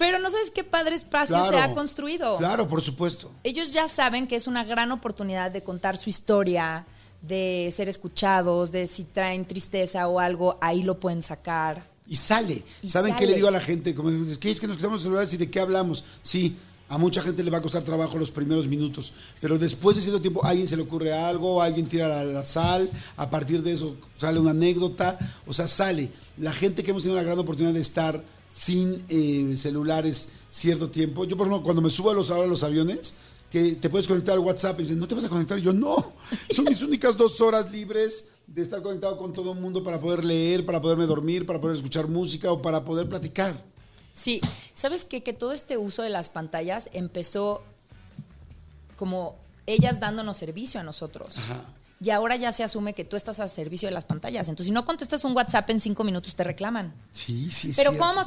Pero 0.00 0.18
no 0.18 0.30
sabes 0.30 0.50
qué 0.50 0.64
padre 0.64 0.94
espacio 0.94 1.44
se 1.44 1.58
ha 1.58 1.74
construido. 1.74 2.38
Claro, 2.38 2.66
por 2.66 2.80
supuesto. 2.80 3.30
Ellos 3.44 3.74
ya 3.74 3.86
saben 3.86 4.26
que 4.26 4.34
es 4.34 4.46
una 4.46 4.64
gran 4.64 4.90
oportunidad 4.92 5.50
de 5.50 5.62
contar 5.62 5.98
su 5.98 6.08
historia, 6.08 6.86
de 7.20 7.70
ser 7.70 7.90
escuchados, 7.90 8.72
de 8.72 8.86
si 8.86 9.04
traen 9.04 9.44
tristeza 9.44 10.08
o 10.08 10.18
algo, 10.18 10.56
ahí 10.62 10.84
lo 10.84 10.98
pueden 10.98 11.22
sacar. 11.22 11.84
Y 12.08 12.16
sale. 12.16 12.64
Y 12.80 12.88
¿Saben 12.88 13.14
qué 13.14 13.26
le 13.26 13.34
digo 13.34 13.48
a 13.48 13.50
la 13.50 13.60
gente? 13.60 13.94
Como, 13.94 14.10
¿Qué 14.40 14.50
es 14.50 14.58
que 14.58 14.66
nos 14.66 14.78
quedamos 14.78 15.02
en 15.02 15.04
celulares 15.04 15.34
y 15.34 15.36
de 15.36 15.50
qué 15.50 15.60
hablamos? 15.60 16.02
Sí, 16.22 16.56
a 16.88 16.96
mucha 16.96 17.20
gente 17.20 17.42
le 17.42 17.50
va 17.50 17.58
a 17.58 17.62
costar 17.62 17.82
trabajo 17.82 18.16
los 18.16 18.30
primeros 18.30 18.66
minutos, 18.66 19.12
pero 19.42 19.58
después 19.58 19.96
de 19.96 20.02
cierto 20.02 20.22
tiempo 20.22 20.42
a 20.42 20.48
alguien 20.48 20.66
se 20.66 20.76
le 20.76 20.82
ocurre 20.82 21.12
algo, 21.12 21.60
alguien 21.60 21.86
tira 21.86 22.08
la, 22.08 22.24
la 22.24 22.44
sal, 22.44 22.90
a 23.18 23.28
partir 23.28 23.62
de 23.62 23.72
eso 23.72 23.96
sale 24.16 24.40
una 24.40 24.52
anécdota, 24.52 25.18
o 25.46 25.52
sea, 25.52 25.68
sale. 25.68 26.08
La 26.38 26.52
gente 26.52 26.82
que 26.82 26.90
hemos 26.90 27.02
tenido 27.02 27.20
la 27.20 27.26
gran 27.26 27.38
oportunidad 27.38 27.74
de 27.74 27.80
estar 27.80 28.24
sin 28.52 29.04
eh, 29.08 29.56
celulares 29.56 30.28
cierto 30.48 30.90
tiempo, 30.90 31.24
yo 31.24 31.36
por 31.36 31.46
ejemplo 31.46 31.64
cuando 31.64 31.82
me 31.82 31.90
subo 31.90 32.10
a 32.10 32.14
los, 32.14 32.30
ahora 32.30 32.44
a 32.44 32.48
los 32.48 32.62
aviones, 32.62 33.14
que 33.50 33.72
te 33.72 33.90
puedes 33.90 34.06
conectar 34.06 34.34
al 34.34 34.40
WhatsApp 34.40 34.78
y 34.78 34.82
dicen, 34.84 34.98
¿no 34.98 35.08
te 35.08 35.14
vas 35.14 35.24
a 35.24 35.28
conectar? 35.28 35.58
Y 35.58 35.62
yo, 35.62 35.72
no, 35.72 36.14
son 36.54 36.64
mis 36.66 36.82
únicas 36.82 37.16
dos 37.16 37.40
horas 37.40 37.70
libres 37.72 38.28
de 38.46 38.62
estar 38.62 38.80
conectado 38.82 39.16
con 39.16 39.32
todo 39.32 39.52
el 39.52 39.60
mundo 39.60 39.82
para 39.82 39.98
poder 39.98 40.24
leer, 40.24 40.64
para 40.64 40.80
poderme 40.80 41.06
dormir, 41.06 41.46
para 41.46 41.60
poder 41.60 41.76
escuchar 41.76 42.06
música 42.06 42.52
o 42.52 42.62
para 42.62 42.84
poder 42.84 43.08
platicar. 43.08 43.54
Sí, 44.12 44.40
¿sabes 44.74 45.04
qué? 45.04 45.22
Que 45.22 45.32
todo 45.32 45.52
este 45.52 45.78
uso 45.78 46.02
de 46.02 46.10
las 46.10 46.30
pantallas 46.30 46.90
empezó 46.92 47.62
como 48.96 49.36
ellas 49.66 50.00
dándonos 50.00 50.36
servicio 50.36 50.80
a 50.80 50.82
nosotros. 50.82 51.38
Ajá. 51.38 51.64
Y 52.02 52.10
ahora 52.10 52.36
ya 52.36 52.50
se 52.52 52.64
asume 52.64 52.94
que 52.94 53.04
tú 53.04 53.16
estás 53.16 53.40
al 53.40 53.48
servicio 53.48 53.88
de 53.88 53.94
las 53.94 54.04
pantallas. 54.04 54.48
Entonces, 54.48 54.68
si 54.68 54.72
no 54.72 54.84
contestas 54.84 55.24
un 55.24 55.36
WhatsApp 55.36 55.68
en 55.70 55.80
cinco 55.80 56.02
minutos, 56.02 56.34
te 56.34 56.44
reclaman. 56.44 56.94
Sí, 57.12 57.50
sí, 57.50 57.72
Pero 57.76 57.90
cierto. 57.90 57.98
¿cómo? 57.98 58.22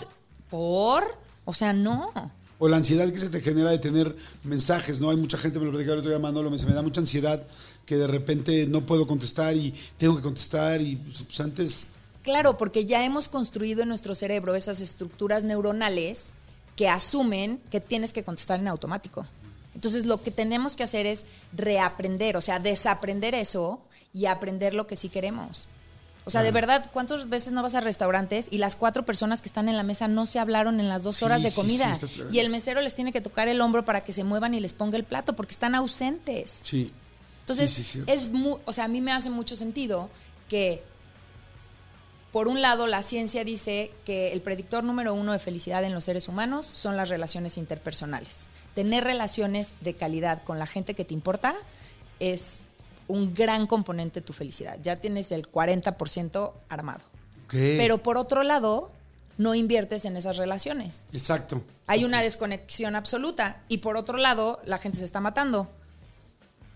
¿Por? 0.50 1.18
O 1.46 1.53
sea, 1.53 1.74
no. 1.74 2.13
O 2.60 2.70
la 2.70 2.77
ansiedad 2.77 3.12
que 3.12 3.20
se 3.20 3.30
te 3.30 3.42
genera 3.42 3.72
de 3.72 3.80
tener 3.80 4.15
mensajes, 4.44 5.01
¿no? 5.01 5.10
Hay 5.10 5.18
mucha 5.18 5.38
gente, 5.38 5.58
me 5.60 5.65
lo 5.65 5.72
platicaba 5.72 5.96
el 5.96 6.00
otro 6.00 6.12
día 6.12 6.20
Manolo, 6.20 6.50
me 6.50 6.58
dice, 6.58 6.68
me 6.68 6.75
da 6.75 6.84
mucha 6.84 7.01
ansiedad 7.01 7.46
que 7.86 7.98
de 7.98 8.08
repente 8.08 8.68
no 8.68 8.86
puedo 8.86 9.08
contestar 9.08 9.58
y 9.58 9.74
tengo 9.98 10.15
que 10.15 10.22
contestar 10.22 10.82
y 10.82 10.96
pues, 10.96 11.24
pues, 11.24 11.39
antes... 11.39 11.88
Claro, 12.22 12.58
porque 12.58 12.86
ya 12.86 13.03
hemos 13.03 13.27
construido 13.27 13.82
en 13.82 13.89
nuestro 13.89 14.15
cerebro 14.15 14.56
esas 14.56 14.80
estructuras 14.80 15.44
neuronales 15.44 16.32
que 16.75 16.88
asumen 16.88 17.60
que 17.70 17.82
tienes 17.82 18.13
que 18.13 18.24
contestar 18.24 18.60
en 18.60 18.68
automático. 18.68 19.25
Entonces, 19.75 20.06
lo 20.06 20.22
que 20.22 20.32
tenemos 20.32 20.75
que 20.75 20.84
hacer 20.84 21.06
es 21.06 21.25
reaprender, 21.51 22.38
o 22.38 22.42
sea, 22.42 22.60
desaprender 22.60 23.34
eso 23.36 23.82
y 24.13 24.25
aprender 24.27 24.74
lo 24.74 24.86
que 24.88 24.96
sí 24.96 25.10
queremos. 25.10 25.68
O 26.25 26.30
sea, 26.30 26.42
de 26.42 26.51
verdad, 26.51 26.89
¿cuántas 26.94 27.27
veces 27.27 27.51
no 27.51 27.62
vas 27.63 27.75
a 27.75 27.82
restaurantes 27.82 28.48
y 28.50 28.58
las 28.58 28.77
cuatro 28.77 29.03
personas 29.06 29.42
que 29.42 29.50
están 29.50 29.68
en 29.68 29.75
la 29.75 29.84
mesa 29.84 30.08
no 30.08 30.25
se 30.25 30.39
hablaron 30.39 30.80
en 30.80 30.88
las 30.88 31.03
dos 31.03 31.18
Sí, 31.18 31.25
horas 31.25 31.44
de 31.44 31.51
comida? 31.51 31.94
sí, 31.96 32.08
y 32.32 32.39
el 32.39 32.50
mesero 32.50 32.80
les 32.80 32.96
tiene 32.96 33.12
que 33.12 33.20
tocar 33.20 33.50
el 33.50 33.60
hombro 33.60 33.84
para 33.84 34.06
que 34.06 34.13
se 34.13 34.24
muevan 34.24 34.53
y 34.53 34.62
les 34.62 34.74
ponga 34.74 34.96
el 34.96 35.03
plato 35.03 35.36
porque 35.36 35.51
están 35.51 35.75
ausentes. 35.75 36.62
Sí. 36.63 36.94
Entonces, 37.42 37.98
es 38.08 38.30
mu- 38.32 38.60
o 38.63 38.72
sea, 38.72 38.86
a 38.86 38.88
mí 38.88 39.01
me 39.01 39.12
hace 39.12 39.30
mucho 39.30 39.58
sentido 39.58 40.10
que, 40.48 40.82
por 42.32 42.48
un 42.48 42.62
lado, 42.62 42.88
la 42.88 43.03
ciencia 43.03 43.44
dice 43.44 43.92
que 44.05 44.31
el 44.31 44.42
predictor 44.42 44.83
número 44.83 45.14
uno 45.14 45.33
de 45.33 45.40
felicidad 45.40 45.83
en 45.83 45.94
los 45.94 46.05
seres 46.05 46.29
humanos 46.29 46.72
son 46.74 46.96
las 46.96 47.09
relaciones 47.09 47.57
interpersonales. 47.57 48.48
Tener 48.75 49.03
relaciones 49.03 49.74
de 49.81 49.94
calidad 49.94 50.44
con 50.44 50.59
la 50.59 50.68
gente 50.68 50.94
que 50.94 51.05
te 51.05 51.14
importa 51.14 51.55
es 52.20 52.62
un 53.07 53.33
gran 53.33 53.68
componente 53.68 54.22
de 54.22 54.25
tu 54.25 54.33
felicidad. 54.33 54.79
Ya 54.81 54.98
tienes 54.98 55.31
el 55.31 55.50
40% 55.50 56.53
armado. 56.70 57.01
Pero 57.50 58.00
por 58.00 58.18
otro 58.18 58.42
lado, 58.42 58.92
no 59.38 59.53
inviertes 59.53 60.05
en 60.05 60.18
esas 60.18 60.38
relaciones. 60.38 61.05
Exacto. 61.14 61.62
Hay 61.86 62.03
una 62.03 62.22
desconexión 62.22 62.96
absoluta. 62.96 63.62
Y 63.68 63.79
por 63.79 63.98
otro 63.98 64.18
lado, 64.18 64.59
la 64.66 64.79
gente 64.79 64.98
se 64.98 65.05
está 65.05 65.20
matando. 65.20 65.70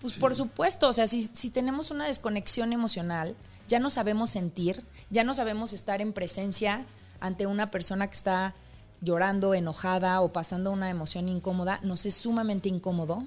Pues 0.01 0.15
por 0.17 0.35
supuesto, 0.35 0.87
o 0.87 0.93
sea, 0.93 1.07
si, 1.07 1.29
si 1.33 1.49
tenemos 1.49 1.89
una 1.89 2.05
desconexión 2.05 2.73
emocional, 2.73 3.35
ya 3.67 3.79
no 3.79 3.89
sabemos 3.89 4.29
sentir, 4.29 4.83
ya 5.09 5.23
no 5.23 5.33
sabemos 5.33 5.73
estar 5.73 6.01
en 6.01 6.13
presencia 6.13 6.85
ante 7.19 7.47
una 7.47 7.71
persona 7.71 8.07
que 8.07 8.15
está 8.15 8.53
llorando, 9.01 9.53
enojada 9.53 10.21
o 10.21 10.31
pasando 10.31 10.71
una 10.71 10.89
emoción 10.89 11.29
incómoda, 11.29 11.79
nos 11.83 12.05
es 12.05 12.15
sumamente 12.15 12.69
incómodo. 12.69 13.23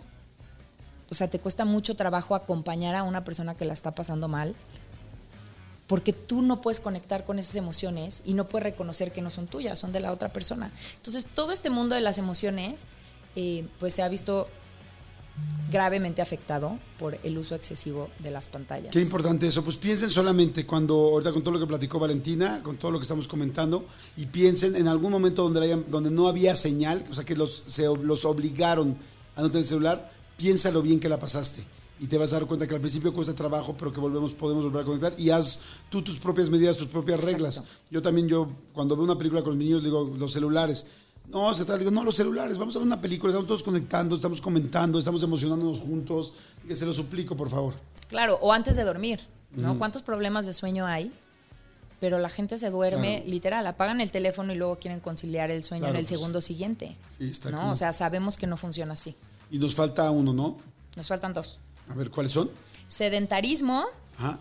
O 1.10 1.14
sea, 1.14 1.28
te 1.28 1.38
cuesta 1.38 1.64
mucho 1.64 1.96
trabajo 1.96 2.34
acompañar 2.34 2.94
a 2.94 3.02
una 3.02 3.24
persona 3.24 3.54
que 3.54 3.64
la 3.64 3.72
está 3.72 3.92
pasando 3.92 4.28
mal, 4.28 4.54
porque 5.86 6.12
tú 6.12 6.42
no 6.42 6.60
puedes 6.60 6.78
conectar 6.78 7.24
con 7.24 7.38
esas 7.38 7.56
emociones 7.56 8.22
y 8.24 8.34
no 8.34 8.46
puedes 8.46 8.64
reconocer 8.64 9.12
que 9.12 9.22
no 9.22 9.30
son 9.30 9.48
tuyas, 9.48 9.78
son 9.78 9.92
de 9.92 10.00
la 10.00 10.12
otra 10.12 10.32
persona. 10.32 10.70
Entonces, 10.96 11.26
todo 11.26 11.50
este 11.50 11.68
mundo 11.68 11.96
de 11.96 12.00
las 12.00 12.18
emociones, 12.18 12.84
eh, 13.34 13.66
pues 13.80 13.94
se 13.94 14.02
ha 14.02 14.08
visto 14.08 14.48
gravemente 15.70 16.20
afectado 16.20 16.78
por 16.98 17.16
el 17.22 17.38
uso 17.38 17.54
excesivo 17.54 18.08
de 18.18 18.30
las 18.32 18.48
pantallas. 18.48 18.90
Qué 18.92 19.00
importante 19.00 19.46
eso. 19.46 19.62
Pues 19.62 19.76
piensen 19.76 20.10
solamente 20.10 20.66
cuando, 20.66 20.94
ahorita 20.94 21.32
con 21.32 21.42
todo 21.42 21.54
lo 21.54 21.60
que 21.60 21.66
platicó 21.66 21.98
Valentina, 22.00 22.60
con 22.62 22.76
todo 22.76 22.90
lo 22.90 22.98
que 22.98 23.02
estamos 23.04 23.28
comentando, 23.28 23.84
y 24.16 24.26
piensen 24.26 24.74
en 24.74 24.88
algún 24.88 25.12
momento 25.12 25.44
donde, 25.44 25.62
haya- 25.62 25.76
donde 25.88 26.10
no 26.10 26.26
había 26.26 26.56
señal, 26.56 27.04
o 27.08 27.14
sea, 27.14 27.24
que 27.24 27.36
los, 27.36 27.62
se, 27.68 27.84
los 27.84 28.24
obligaron 28.24 28.96
a 29.36 29.42
no 29.42 29.50
tener 29.50 29.64
celular, 29.66 30.10
piénsalo 30.36 30.82
bien 30.82 30.98
que 30.98 31.08
la 31.08 31.20
pasaste. 31.20 31.62
Y 32.00 32.06
te 32.06 32.16
vas 32.18 32.32
a 32.32 32.36
dar 32.40 32.46
cuenta 32.46 32.66
que 32.66 32.74
al 32.74 32.80
principio 32.80 33.12
cuesta 33.12 33.34
trabajo, 33.34 33.76
pero 33.78 33.92
que 33.92 34.00
volvemos, 34.00 34.32
podemos 34.32 34.64
volver 34.64 34.82
a 34.82 34.84
conectar. 34.86 35.14
Y 35.18 35.30
haz 35.30 35.60
tú 35.90 36.00
tus 36.02 36.18
propias 36.18 36.48
medidas, 36.50 36.78
tus 36.78 36.88
propias 36.88 37.18
Exacto. 37.20 37.36
reglas. 37.36 37.62
Yo 37.90 38.00
también, 38.02 38.26
yo 38.26 38.48
cuando 38.72 38.96
veo 38.96 39.04
una 39.04 39.18
película 39.18 39.42
con 39.42 39.50
los 39.50 39.58
niños, 39.58 39.84
digo, 39.84 40.10
los 40.18 40.32
celulares. 40.32 40.86
No, 41.30 41.54
se 41.54 41.64
digo, 41.78 41.90
no, 41.90 42.02
los 42.02 42.16
celulares, 42.16 42.58
vamos 42.58 42.74
a 42.74 42.78
ver 42.80 42.86
una 42.86 43.00
película, 43.00 43.30
estamos 43.30 43.46
todos 43.46 43.62
conectando, 43.62 44.16
estamos 44.16 44.40
comentando, 44.40 44.98
estamos 44.98 45.22
emocionándonos 45.22 45.78
juntos. 45.80 46.32
Que 46.66 46.74
se 46.74 46.84
lo 46.86 46.92
suplico, 46.92 47.36
por 47.36 47.48
favor. 47.50 47.74
Claro, 48.08 48.38
o 48.42 48.52
antes 48.52 48.74
de 48.76 48.82
dormir, 48.84 49.20
¿no? 49.52 49.78
¿Cuántos 49.78 50.02
problemas 50.02 50.44
de 50.46 50.52
sueño 50.52 50.86
hay? 50.86 51.10
Pero 52.00 52.18
la 52.18 52.30
gente 52.30 52.58
se 52.58 52.70
duerme, 52.70 53.18
Claro. 53.18 53.30
literal, 53.30 53.66
apagan 53.66 54.00
el 54.00 54.10
teléfono 54.10 54.52
y 54.52 54.56
luego 54.56 54.76
quieren 54.78 55.00
conciliar 55.00 55.50
el 55.50 55.62
sueño 55.62 55.82
Claro, 55.82 55.94
en 55.94 56.00
el 56.00 56.04
pues. 56.06 56.18
segundo 56.18 56.40
siguiente. 56.40 56.96
Sí, 57.18 57.24
está 57.30 57.50
¿no? 57.50 57.58
como- 57.58 57.72
O 57.72 57.74
sea, 57.76 57.92
sabemos 57.92 58.36
que 58.36 58.46
no 58.46 58.56
funciona 58.56 58.94
así. 58.94 59.14
Y 59.50 59.58
nos 59.58 59.74
falta 59.74 60.10
uno, 60.10 60.32
¿no? 60.32 60.56
Nos 60.96 61.06
faltan 61.08 61.32
dos. 61.34 61.58
A 61.88 61.94
ver, 61.94 62.10
¿cuáles 62.10 62.32
son? 62.32 62.50
Sedentarismo 62.88 63.84
Ajá. 64.18 64.38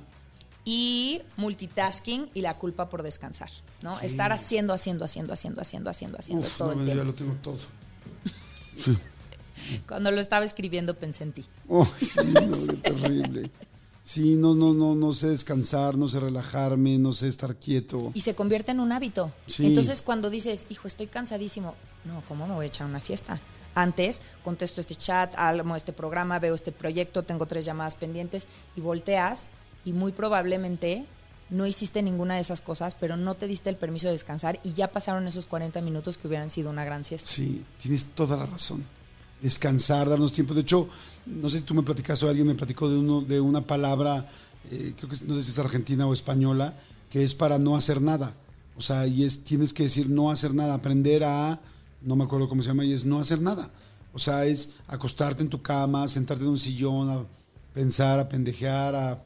Y 0.72 1.24
multitasking 1.36 2.30
y 2.36 2.42
la 2.42 2.56
culpa 2.60 2.90
por 2.90 3.02
descansar, 3.02 3.50
¿no? 3.82 4.00
Estar 4.02 4.32
haciendo, 4.32 4.72
haciendo, 4.72 5.04
haciendo, 5.04 5.34
haciendo, 5.34 5.62
haciendo, 5.62 5.90
haciendo, 5.90 6.18
haciendo 6.20 6.46
Uf, 6.46 6.58
todo 6.60 6.76
no, 6.76 6.82
el 6.82 6.86
ya 6.86 6.94
tiempo. 6.94 7.06
lo 7.06 7.16
tengo 7.16 7.34
todo. 7.42 7.58
Cuando 9.88 10.12
lo 10.12 10.22
estaba 10.22 10.46
escribiendo 10.46 10.94
pensé 10.94 11.24
en 11.24 11.32
ti. 11.32 11.46
Oh, 11.68 11.88
sí, 12.00 12.20
no, 12.24 12.68
qué 12.68 12.74
terrible. 12.84 13.50
Sí, 14.04 14.36
no, 14.36 14.54
no, 14.54 14.76
no, 14.76 14.94
no 14.94 15.12
sé 15.12 15.30
descansar, 15.30 15.98
no 15.98 16.08
sé 16.08 16.20
relajarme, 16.20 17.00
no 17.00 17.14
sé 17.14 17.30
estar 17.30 17.56
quieto. 17.56 18.12
Y 18.14 18.22
se 18.22 18.36
convierte 18.36 18.72
en 18.72 18.80
un 18.80 18.92
hábito. 18.92 19.32
Sí. 19.48 19.66
Entonces, 19.66 20.04
cuando 20.04 20.30
dices, 20.30 20.68
hijo, 20.70 20.88
estoy 20.88 21.08
cansadísimo, 21.08 21.74
no, 22.06 22.22
¿cómo 22.28 22.46
me 22.46 22.54
voy 22.54 22.66
a 22.66 22.68
echar 22.68 22.86
una 22.86 23.00
siesta? 23.00 23.42
Antes 23.74 24.22
contesto 24.44 24.82
este 24.82 24.96
chat, 24.96 25.34
armo 25.36 25.76
este 25.76 25.94
programa, 25.94 26.38
veo 26.38 26.54
este 26.54 26.72
proyecto, 26.72 27.24
tengo 27.24 27.48
tres 27.48 27.66
llamadas 27.66 27.96
pendientes 27.96 28.46
y 28.76 28.82
volteas 28.82 29.50
y 29.86 29.94
muy 29.94 30.12
probablemente 30.12 31.06
no 31.50 31.66
hiciste 31.66 32.02
ninguna 32.02 32.36
de 32.36 32.42
esas 32.42 32.62
cosas, 32.62 32.96
pero 32.96 33.18
no 33.18 33.36
te 33.36 33.48
diste 33.48 33.70
el 33.70 33.76
permiso 33.76 34.08
de 34.08 34.14
descansar 34.14 34.60
y 34.64 34.74
ya 34.74 34.90
pasaron 34.90 35.28
esos 35.28 35.46
40 35.46 35.82
minutos 35.82 36.18
que 36.18 36.28
hubieran 36.28 36.50
sido 36.50 36.70
una 36.70 36.86
gran 36.86 37.04
siesta. 37.04 37.30
Sí, 37.30 37.64
tienes 37.82 38.06
toda 38.06 38.38
la 38.38 38.46
razón. 38.46 38.84
descansar, 39.42 40.10
darnos 40.10 40.34
tiempo. 40.34 40.54
De 40.54 40.62
hecho, 40.62 40.90
no 41.26 41.50
sé 41.50 41.60
si 41.60 41.64
tú 41.64 41.74
me 41.74 41.84
platicaste 41.84 42.26
o 42.26 42.30
alguien 42.30 42.48
me 42.48 42.56
platicó 42.56 42.90
de, 42.90 42.98
uno, 42.98 43.22
de 43.22 43.40
una 43.40 43.62
palabra, 43.62 44.30
eh, 44.70 44.94
creo 44.98 45.10
que 45.10 45.18
no 45.26 45.36
sé 45.36 45.44
si 45.44 45.52
es 45.52 45.60
argentina 45.60 46.06
o 46.06 46.14
española, 46.14 46.74
que 47.10 47.24
es 47.24 47.34
para 47.34 47.58
no 47.58 47.76
hacer 47.76 48.02
nada. 48.02 48.34
O 48.78 48.82
sea, 48.82 49.08
y 49.08 49.24
es, 49.24 49.44
tienes 49.44 49.74
que 49.74 49.84
decir 49.84 50.10
no 50.10 50.30
hacer 50.30 50.54
nada, 50.54 50.74
aprender 50.74 51.24
a, 51.24 51.60
no 52.02 52.16
me 52.16 52.26
acuerdo 52.26 52.48
cómo 52.48 52.62
se 52.62 52.70
llama, 52.70 52.86
y 52.86 52.94
es 52.94 53.06
no 53.06 53.20
hacer 53.20 53.42
nada. 53.42 53.72
O 54.14 54.20
sea, 54.20 54.46
es 54.46 54.76
acostarte 54.88 55.42
en 55.42 55.50
tu 55.50 55.62
cama, 55.62 56.08
sentarte 56.08 56.44
en 56.44 56.50
un 56.52 56.60
sillón, 56.60 57.10
a 57.10 57.26
pensar, 57.74 58.20
a 58.20 58.28
pendejear, 58.30 58.96
a 58.96 59.24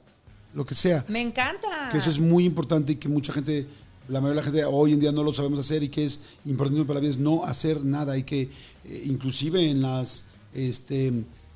lo 0.54 0.66
que 0.66 0.76
sea. 0.76 1.06
Me 1.08 1.22
encanta. 1.22 1.90
Que 1.92 1.98
eso 1.98 2.10
es 2.10 2.20
muy 2.20 2.46
importante 2.46 2.94
y 2.94 2.96
que 2.96 3.10
mucha 3.10 3.34
gente, 3.34 3.68
la 4.08 4.22
mayoría 4.22 4.42
de 4.42 4.48
la 4.48 4.52
gente 4.52 4.66
hoy 4.66 4.94
en 4.94 5.00
día 5.00 5.12
no 5.12 5.24
lo 5.24 5.34
sabemos 5.34 5.60
hacer 5.60 5.84
y 5.84 5.90
que 5.90 6.04
es 6.04 6.22
importante 6.46 6.84
para 6.86 6.96
la 6.96 7.02
vida 7.02 7.12
es 7.12 7.20
no 7.20 7.44
hacer 7.46 7.84
nada 7.84 8.18
y 8.18 8.24
que 8.24 8.50
eh, 8.86 9.04
inclusive 9.06 9.70
en 9.70 9.82
las 9.82 10.26
este, 10.54 11.08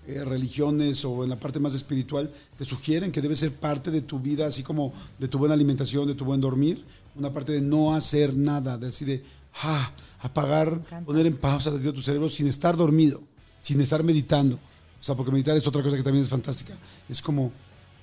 eh, 0.08 0.24
religiones 0.24 1.04
o 1.06 1.24
en 1.24 1.30
la 1.30 1.36
parte 1.36 1.60
más 1.60 1.74
espiritual 1.74 2.32
te 2.58 2.66
sugieren 2.66 3.12
que 3.12 3.22
debe 3.22 3.36
ser 3.36 3.52
parte 3.52 3.92
de 3.92 4.02
tu 4.02 4.20
vida, 4.20 4.48
así 4.48 4.64
como 4.64 4.94
de 5.20 5.28
tu 5.28 5.38
buena 5.38 5.54
alimentación, 5.54 6.08
de 6.08 6.16
tu 6.16 6.26
buen 6.26 6.42
dormir, 6.42 6.84
una 7.16 7.34
parte 7.34 7.52
de 7.52 7.62
no 7.62 7.94
hacer 7.94 8.36
nada, 8.36 8.78
de 8.78 8.88
así 8.88 9.06
de 9.06 9.24
ah, 9.64 9.92
apagar, 10.22 10.80
poner 11.06 11.26
en 11.26 11.38
pausa 11.38 11.72
tu 11.72 12.02
cerebro 12.02 12.30
sin 12.30 12.48
estar 12.48 12.78
dormido, 12.78 13.22
sin 13.62 13.82
estar 13.82 14.04
meditando. 14.04 14.56
O 14.56 15.04
sea, 15.04 15.16
porque 15.16 15.32
meditar 15.32 15.56
es 15.58 15.68
otra 15.68 15.84
cosa 15.84 15.96
que 15.96 16.04
también 16.04 16.24
es 16.24 16.30
fantástica. 16.30 16.74
Es 17.08 17.22
como, 17.22 17.52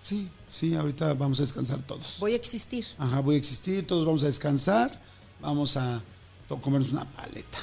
sí, 0.05 0.29
sí, 0.51 0.75
ahorita 0.77 1.15
vamos 1.15 1.41
a 1.41 1.43
descansar 1.43 1.83
todos. 1.85 2.19
Voy 2.21 2.35
a 2.35 2.37
existir. 2.37 2.87
Ajá, 2.99 3.21
voy 3.21 3.35
a 3.35 3.39
existir, 3.39 3.85
todos 3.87 4.05
vamos 4.05 4.23
a 4.23 4.27
descansar, 4.27 5.01
vamos 5.41 5.77
a 5.77 6.03
comernos 6.61 6.93
una 6.93 7.05
paleta. 7.05 7.59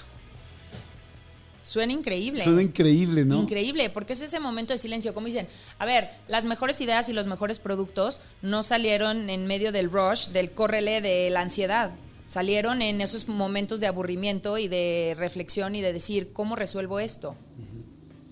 Suena 1.63 1.93
increíble. 1.93 2.43
Suena 2.43 2.63
increíble, 2.63 3.23
¿no? 3.23 3.43
Increíble, 3.43 3.89
porque 3.89 4.13
es 4.13 4.21
ese 4.21 4.39
momento 4.39 4.73
de 4.73 4.79
silencio. 4.79 5.13
Como 5.13 5.27
dicen, 5.27 5.47
a 5.79 5.85
ver, 5.85 6.09
las 6.27 6.43
mejores 6.43 6.81
ideas 6.81 7.07
y 7.07 7.13
los 7.13 7.27
mejores 7.27 7.59
productos 7.59 8.19
no 8.41 8.63
salieron 8.63 9.29
en 9.29 9.47
medio 9.47 9.71
del 9.71 9.89
rush, 9.89 10.29
del 10.29 10.51
córrele, 10.51 10.99
de 10.99 11.29
la 11.29 11.41
ansiedad. 11.41 11.91
Salieron 12.27 12.81
en 12.81 12.99
esos 12.99 13.27
momentos 13.27 13.79
de 13.79 13.87
aburrimiento 13.87 14.57
y 14.57 14.67
de 14.67 15.13
reflexión 15.17 15.75
y 15.75 15.81
de 15.81 15.93
decir, 15.93 16.33
¿cómo 16.33 16.55
resuelvo 16.55 16.99
esto? 16.99 17.35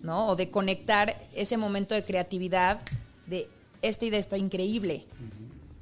¿No? 0.02 0.28
O 0.28 0.36
de 0.36 0.50
conectar 0.50 1.22
ese 1.34 1.56
momento 1.58 1.96
de 1.96 2.04
creatividad 2.04 2.82
de 3.28 3.48
esta 3.82 4.06
idea 4.06 4.20
está 4.20 4.38
increíble. 4.38 5.06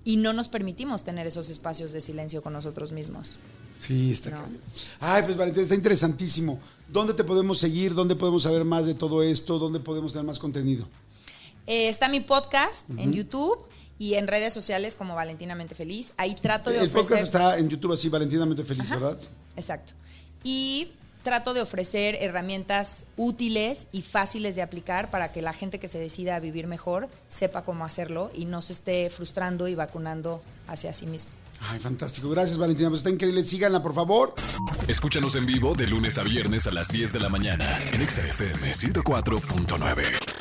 Y 0.03 0.17
no 0.17 0.31
nos 0.33 0.47
permitimos 0.47 1.03
tener 1.03 1.27
esos 1.27 1.49
espacios 1.49 1.91
de 1.91 1.99
silencio 2.01 2.41
con 2.41 2.53
nosotros 2.53 2.91
mismos. 2.91 3.37
Sí, 3.81 4.11
está 4.11 4.29
No. 4.31 4.41
Ay, 4.99 5.23
pues 5.23 5.37
Valentín, 5.37 5.63
está 5.63 5.75
interesantísimo. 5.75 6.59
¿Dónde 6.87 7.13
te 7.13 7.23
podemos 7.23 7.59
seguir? 7.59 7.93
¿Dónde 7.93 8.15
podemos 8.15 8.43
saber 8.43 8.63
más 8.63 8.85
de 8.85 8.93
todo 8.95 9.21
esto? 9.21 9.59
¿Dónde 9.59 9.79
podemos 9.79 10.13
tener 10.13 10.25
más 10.25 10.39
contenido? 10.39 10.87
Eh, 11.67 11.89
está 11.89 12.07
mi 12.07 12.21
podcast 12.21 12.89
en 12.97 13.11
YouTube 13.11 13.57
y 13.99 14.13
en 14.13 14.27
redes 14.27 14.53
sociales 14.53 14.95
como 14.95 15.15
Valentinamente 15.15 15.75
Feliz. 15.75 16.13
Ahí 16.15 16.33
trato 16.35 16.69
de 16.69 16.77
El 16.77 16.85
ofrecer. 16.87 17.01
podcast 17.03 17.23
está 17.23 17.57
en 17.57 17.67
YouTube 17.67 17.91
así, 17.93 18.07
Valentinamente 18.07 18.63
Feliz, 18.63 18.89
Ajá, 18.89 18.95
¿verdad? 18.95 19.19
Exacto. 19.57 19.91
Y 20.43 20.87
trato 21.27 21.53
de 21.53 21.59
ofrecer 21.59 22.15
herramientas 22.21 23.05
útiles 23.17 23.87
y 23.91 24.01
fáciles 24.01 24.55
de 24.55 24.61
aplicar 24.61 25.11
para 25.11 25.33
que 25.33 25.41
la 25.41 25.51
gente 25.51 25.77
que 25.77 25.89
se 25.89 25.99
decida 25.99 26.37
a 26.37 26.39
vivir 26.39 26.67
mejor 26.67 27.09
sepa 27.27 27.65
cómo 27.65 27.83
hacerlo 27.83 28.31
y 28.33 28.45
no 28.45 28.61
se 28.61 28.71
esté 28.71 29.09
frustrando 29.09 29.67
y 29.67 29.75
vacunando 29.75 30.41
hacia 30.69 30.93
sí 30.93 31.05
mismo. 31.05 31.33
Ay, 31.59 31.79
fantástico. 31.79 32.29
Gracias, 32.29 32.57
Valentina. 32.57 32.87
Pues 32.87 33.01
está 33.01 33.09
increíble. 33.09 33.43
Síganla, 33.43 33.83
por 33.83 33.93
favor. 33.93 34.35
Escúchanos 34.87 35.35
en 35.35 35.45
vivo 35.45 35.75
de 35.75 35.87
lunes 35.87 36.17
a 36.17 36.23
viernes 36.23 36.65
a 36.65 36.71
las 36.71 36.87
10 36.87 37.11
de 37.11 37.19
la 37.19 37.27
mañana 37.27 37.77
en 37.91 38.01
Exa 38.01 38.25
FM 38.25 38.71
104.9. 38.71 40.36